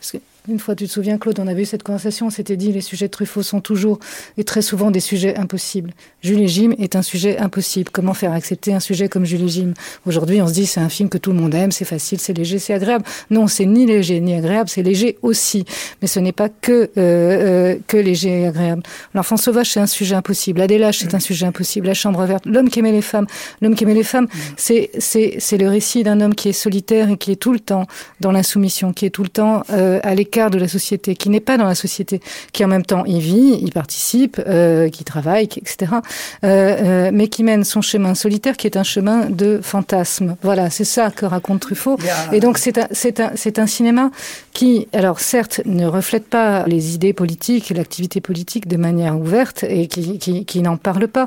[0.49, 2.80] Une fois, tu te souviens, Claude, on avait eu cette conversation, on s'était dit les
[2.80, 4.01] sujets de Truffaut sont toujours
[4.36, 5.93] et très souvent des sujets impossibles.
[6.20, 7.90] Jules et Jim est un sujet impossible.
[7.93, 9.74] Comment faire accepter un sujet comme Jules et Jim
[10.05, 12.32] Aujourd'hui, on se dit c'est un film que tout le monde aime, c'est facile, c'est
[12.32, 13.05] léger, c'est agréable.
[13.30, 15.64] Non, c'est ni léger ni agréable, c'est léger aussi.
[16.01, 18.82] Mais ce n'est pas que euh, euh, que léger et agréable.
[19.14, 20.61] L'enfant sauvage, c'est un sujet impossible.
[20.61, 21.86] Adélage, c'est un sujet impossible.
[21.86, 23.26] La chambre verte, l'homme qui aimait les femmes,
[23.61, 24.26] l'homme qui aimait les femmes,
[24.57, 27.86] c'est le récit d'un homme qui est solitaire et qui est tout le temps
[28.18, 31.41] dans l'insoumission, qui est tout le temps euh, à l'écart de la société, qui n'est
[31.41, 32.20] pas dans la société,
[32.53, 37.11] qui en même temps y vit, y participe, euh, qui travaille, qui, etc., euh, euh,
[37.12, 40.37] mais qui mène son chemin solitaire, qui est un chemin de fantasme.
[40.43, 41.99] Voilà, c'est ça que raconte Truffaut.
[42.03, 42.14] Yeah.
[42.33, 44.11] Et donc c'est un, c'est un, c'est un cinéma
[44.53, 49.87] qui, alors certes, ne reflète pas les idées politiques, l'activité politique de manière ouverte et
[49.87, 51.26] qui, qui, qui n'en parle pas,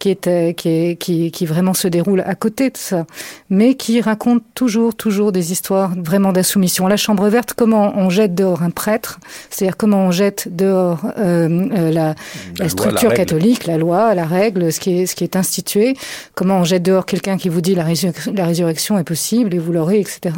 [0.00, 3.06] qui est, qui, est, qui, qui vraiment se déroule à côté de ça,
[3.50, 6.86] mais qui raconte toujours, toujours des histoires vraiment d'insoumission.
[6.86, 9.18] La chambre verte, comment on jette dehors un prêtre,
[9.50, 12.14] c'est-à-dire comment on jette dehors euh, euh, la, la,
[12.58, 15.36] la, structure loi, la catholique, la loi, la règle, ce qui est, ce qui est
[15.36, 15.96] institué,
[16.34, 19.58] comment on jette dehors quelqu'un qui vous dit la, résurrection, la résurrection est possible et
[19.58, 20.36] vous l'aurez, etc.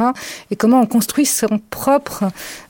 [0.51, 2.25] Et comment on construit son propre,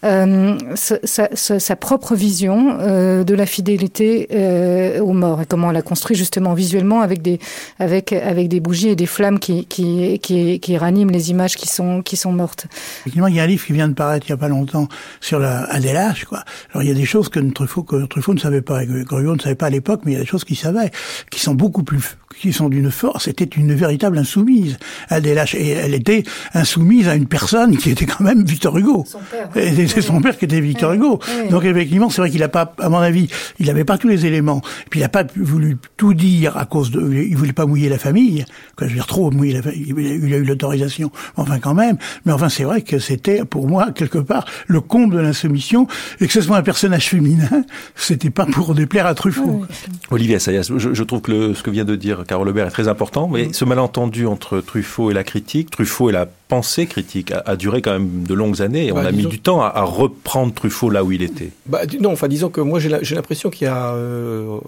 [0.04, 0.98] euh, sa,
[1.34, 5.82] sa, sa, propre vision euh, de la fidélité euh, aux morts et comment on la
[5.82, 7.38] construit justement visuellement avec des,
[7.78, 11.68] avec, avec des bougies et des flammes qui, qui, qui, qui raniment les images qui
[11.68, 12.66] sont, qui sont mortes.
[13.00, 14.88] Effectivement, il y a un livre qui vient de paraître il n'y a pas longtemps
[15.28, 16.42] sur la Adélage, quoi.
[16.70, 19.36] Alors il y a des choses que Truffaut, que Truffaut ne savait pas, que Goriot
[19.36, 20.90] ne savait pas à l'époque, mais il y a des choses qu'il savait,
[21.30, 24.78] qui sont beaucoup plus, qui sont d'une force, c'était une véritable insoumise.
[25.10, 26.22] Elle, et elle était
[26.54, 29.04] insoumise à une personne qui était quand même Victor Hugo.
[29.06, 29.48] Son père.
[29.54, 31.20] C'est son père qui était Victor Hugo.
[31.50, 33.28] Donc effectivement, c'est vrai qu'il n'a pas, à mon avis,
[33.58, 34.62] il n'avait pas tous les éléments.
[34.86, 37.88] Et puis il n'a pas voulu tout dire à cause de, il voulait pas mouiller
[37.88, 38.44] la famille.
[38.76, 39.94] Quoi, je veux dire trop mouiller la famille.
[39.96, 41.10] Il a eu l'autorisation.
[41.36, 41.98] Enfin quand même.
[42.24, 45.86] Mais enfin c'est vrai que c'était pour moi quelque part le comble de l'insoumission
[46.20, 47.64] et que ce soit un personnage féminin,
[47.94, 49.64] c'était pas pour déplaire à Truffaut.
[50.10, 53.26] Olivier Assayas, je, trouve que ce que vient de dire Carole Lebert est très important,
[53.26, 57.82] mais ce malentendu entre Truffaut et la critique, Truffaut et la pensée critique a, duré
[57.82, 60.90] quand même de longues années et on bah, a mis du temps à, reprendre Truffaut
[60.90, 61.50] là où il était.
[61.66, 64.58] Bah, non, enfin disons que moi j'ai l'impression qu'il y a euh,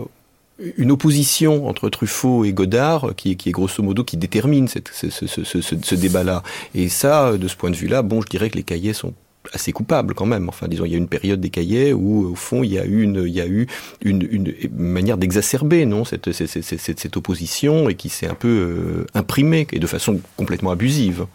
[0.78, 5.10] une opposition entre Truffaut et Godard qui, qui est grosso modo qui détermine cette, ce,
[5.10, 6.42] ce, ce, ce débat-là.
[6.74, 9.14] Et ça, de ce point de vue-là, bon, je dirais que les cahiers sont
[9.52, 10.48] assez coupable quand même.
[10.48, 12.84] Enfin, disons, il y a une période des cahiers où, au fond, il y a
[12.84, 13.66] eu une, il y a eu
[14.02, 18.48] une, une manière d'exacerber, non, cette, cette, cette, cette, opposition et qui s'est un peu
[18.48, 21.26] euh, imprimée et de façon complètement abusive.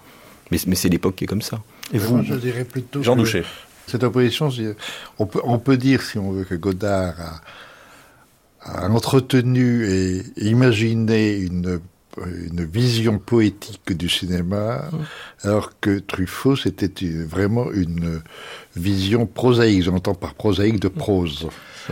[0.52, 1.62] Mais, mais c'est l'époque qui est comme ça.
[1.94, 3.44] Et vous, je dirais plutôt Jean Doucher.
[3.88, 4.50] Cette opposition,
[5.20, 7.42] on peut, on peut dire, si on veut, que Godard
[8.62, 11.80] a, a entretenu et imaginé une
[12.18, 14.90] une vision poétique du cinéma,
[15.44, 18.22] alors que Truffaut, c'était vraiment une
[18.76, 19.84] vision prosaïque.
[19.84, 21.48] J'entends par prosaïque de prose.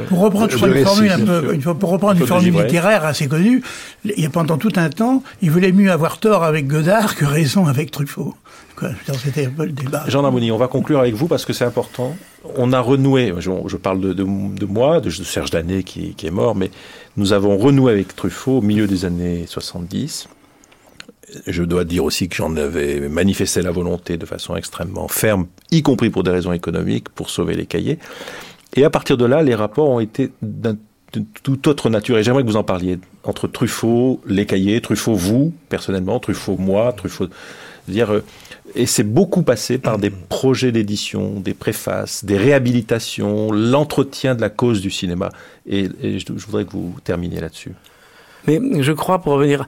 [0.07, 3.61] Pour reprendre, une formule un peu, pour reprendre une formule littéraire assez connue,
[4.05, 7.25] il y a pendant tout un temps, il voulait mieux avoir tort avec Godard que
[7.25, 8.35] raison avec Truffaut.
[9.23, 10.03] C'était le débat.
[10.07, 12.15] Jean Darmoni, on va conclure avec vous parce que c'est important.
[12.55, 16.55] On a renoué, je, parle de, de, de, moi, de Serge Danet qui, est mort,
[16.55, 16.71] mais
[17.17, 20.27] nous avons renoué avec Truffaut au milieu des années 70.
[21.47, 25.81] Je dois dire aussi que j'en avais manifesté la volonté de façon extrêmement ferme, y
[25.81, 27.97] compris pour des raisons économiques, pour sauver les cahiers.
[28.75, 30.77] Et à partir de là, les rapports ont été d'une
[31.43, 32.17] toute autre nature.
[32.17, 36.93] Et j'aimerais que vous en parliez entre Truffaut, les cahiers, Truffaut vous, personnellement, Truffaut moi,
[36.93, 37.27] Truffaut...
[37.87, 38.21] Dire,
[38.75, 44.49] et c'est beaucoup passé par des projets d'édition, des préfaces, des réhabilitations, l'entretien de la
[44.49, 45.29] cause du cinéma.
[45.67, 47.73] Et, je, voudrais que vous terminiez là-dessus.
[48.47, 49.67] Mais je crois, pour revenir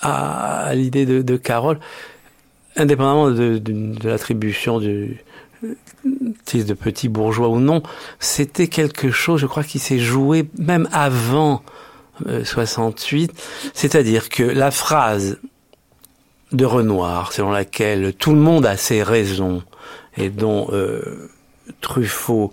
[0.00, 1.80] à, l'idée de, Carole,
[2.76, 3.60] indépendamment de,
[4.06, 5.18] l'attribution du
[6.44, 7.82] titre de petit bourgeois ou non,
[8.20, 11.62] c'était quelque chose, je crois, qui s'est joué même avant
[12.44, 13.30] 68.
[13.30, 13.34] Euh,
[13.74, 15.38] C'est-à-dire que la phrase
[16.52, 19.62] de Renoir, selon laquelle tout le monde a ses raisons
[20.16, 21.28] et dont euh,
[21.80, 22.50] Truffaut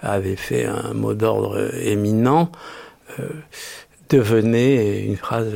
[0.00, 2.50] avait fait un mot d'ordre éminent,
[3.18, 3.28] euh,
[4.10, 5.52] devenait une phrase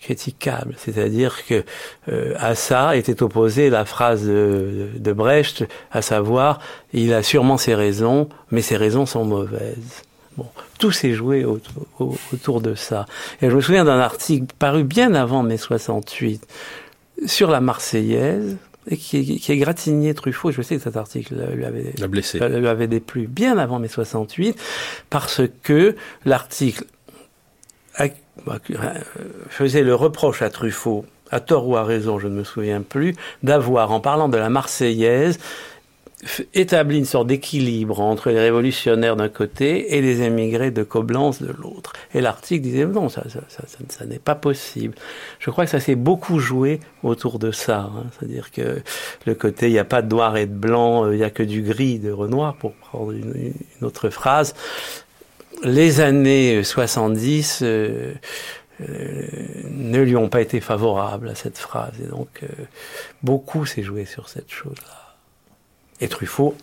[0.00, 0.74] critiquable.
[0.78, 1.64] C'est-à-dire que
[2.08, 6.60] euh, à ça était opposée la phrase de, Brecht, à savoir
[6.92, 10.02] il a sûrement ses raisons, mais ses raisons sont mauvaises.
[10.36, 10.46] Bon,
[10.78, 13.04] tout s'est joué autour, autour de ça.
[13.42, 16.46] Et je me souviens d'un article paru bien avant mai 68
[17.26, 18.56] sur la Marseillaise,
[18.88, 20.50] et qui, qui gratigné Truffaut.
[20.50, 22.38] Je sais que cet article lui avait, la blessé.
[22.38, 24.58] lui avait déplu bien avant mai 68,
[25.10, 26.84] parce que l'article
[28.46, 28.58] bah,
[29.48, 33.14] faisait le reproche à Truffaut, à tort ou à raison, je ne me souviens plus,
[33.42, 35.38] d'avoir, en parlant de la Marseillaise,
[36.54, 41.52] établi une sorte d'équilibre entre les révolutionnaires d'un côté et les émigrés de Coblence de
[41.52, 41.92] l'autre.
[42.14, 44.94] Et l'article disait non, ça, ça, ça, ça n'est pas possible.
[45.38, 47.90] Je crois que ça s'est beaucoup joué autour de ça.
[47.94, 48.04] Hein.
[48.12, 48.82] C'est-à-dire que
[49.26, 51.30] le côté il n'y a pas de noir et de blanc, euh, il n'y a
[51.30, 54.54] que du gris de Renoir, pour prendre une, autre phrase.
[55.62, 58.14] Les années 70 euh,
[58.88, 59.26] euh,
[59.70, 61.92] ne lui ont pas été favorables à cette phrase.
[62.02, 62.46] Et donc, euh,
[63.22, 64.99] beaucoup s'est joué sur cette chose-là.
[66.00, 66.54] Et Truffaut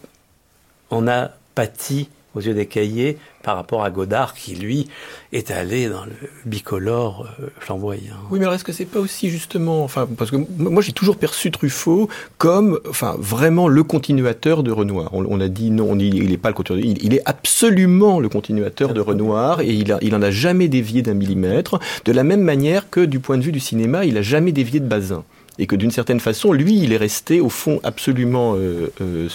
[0.90, 4.88] on a pâti aux yeux des cahiers par rapport à Godard qui, lui,
[5.34, 6.12] est allé dans le
[6.46, 8.16] bicolore euh, flamboyant.
[8.30, 11.18] Oui, mais alors est-ce que c'est pas aussi justement, enfin, parce que moi j'ai toujours
[11.18, 15.10] perçu Truffaut comme, enfin, vraiment le continuateur de Renoir.
[15.14, 19.02] On, a dit non, il n'est pas le continuateur, il, est absolument le continuateur de
[19.02, 22.90] Renoir et il, a, il en a jamais dévié d'un millimètre, de la même manière
[22.90, 25.24] que du point de vue du cinéma, il a jamais dévié de Bazin
[25.60, 29.28] et que d'une certaine façon, lui, il est resté au fond absolument, euh, euh,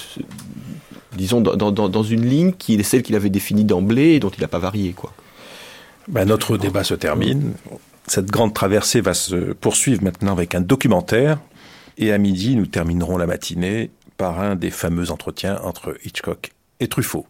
[1.16, 4.48] disons, dans, une ligne qui est celle qu'il avait définie d'emblée et dont il n'a
[4.48, 5.12] pas varié, quoi.
[6.08, 7.52] Ben, notre débat se termine.
[8.08, 11.38] Cette grande traversée va se poursuivre maintenant avec un documentaire.
[11.96, 16.88] Et à midi, nous terminerons la matinée par un des fameux entretiens entre Hitchcock et
[16.88, 17.26] Truffaut.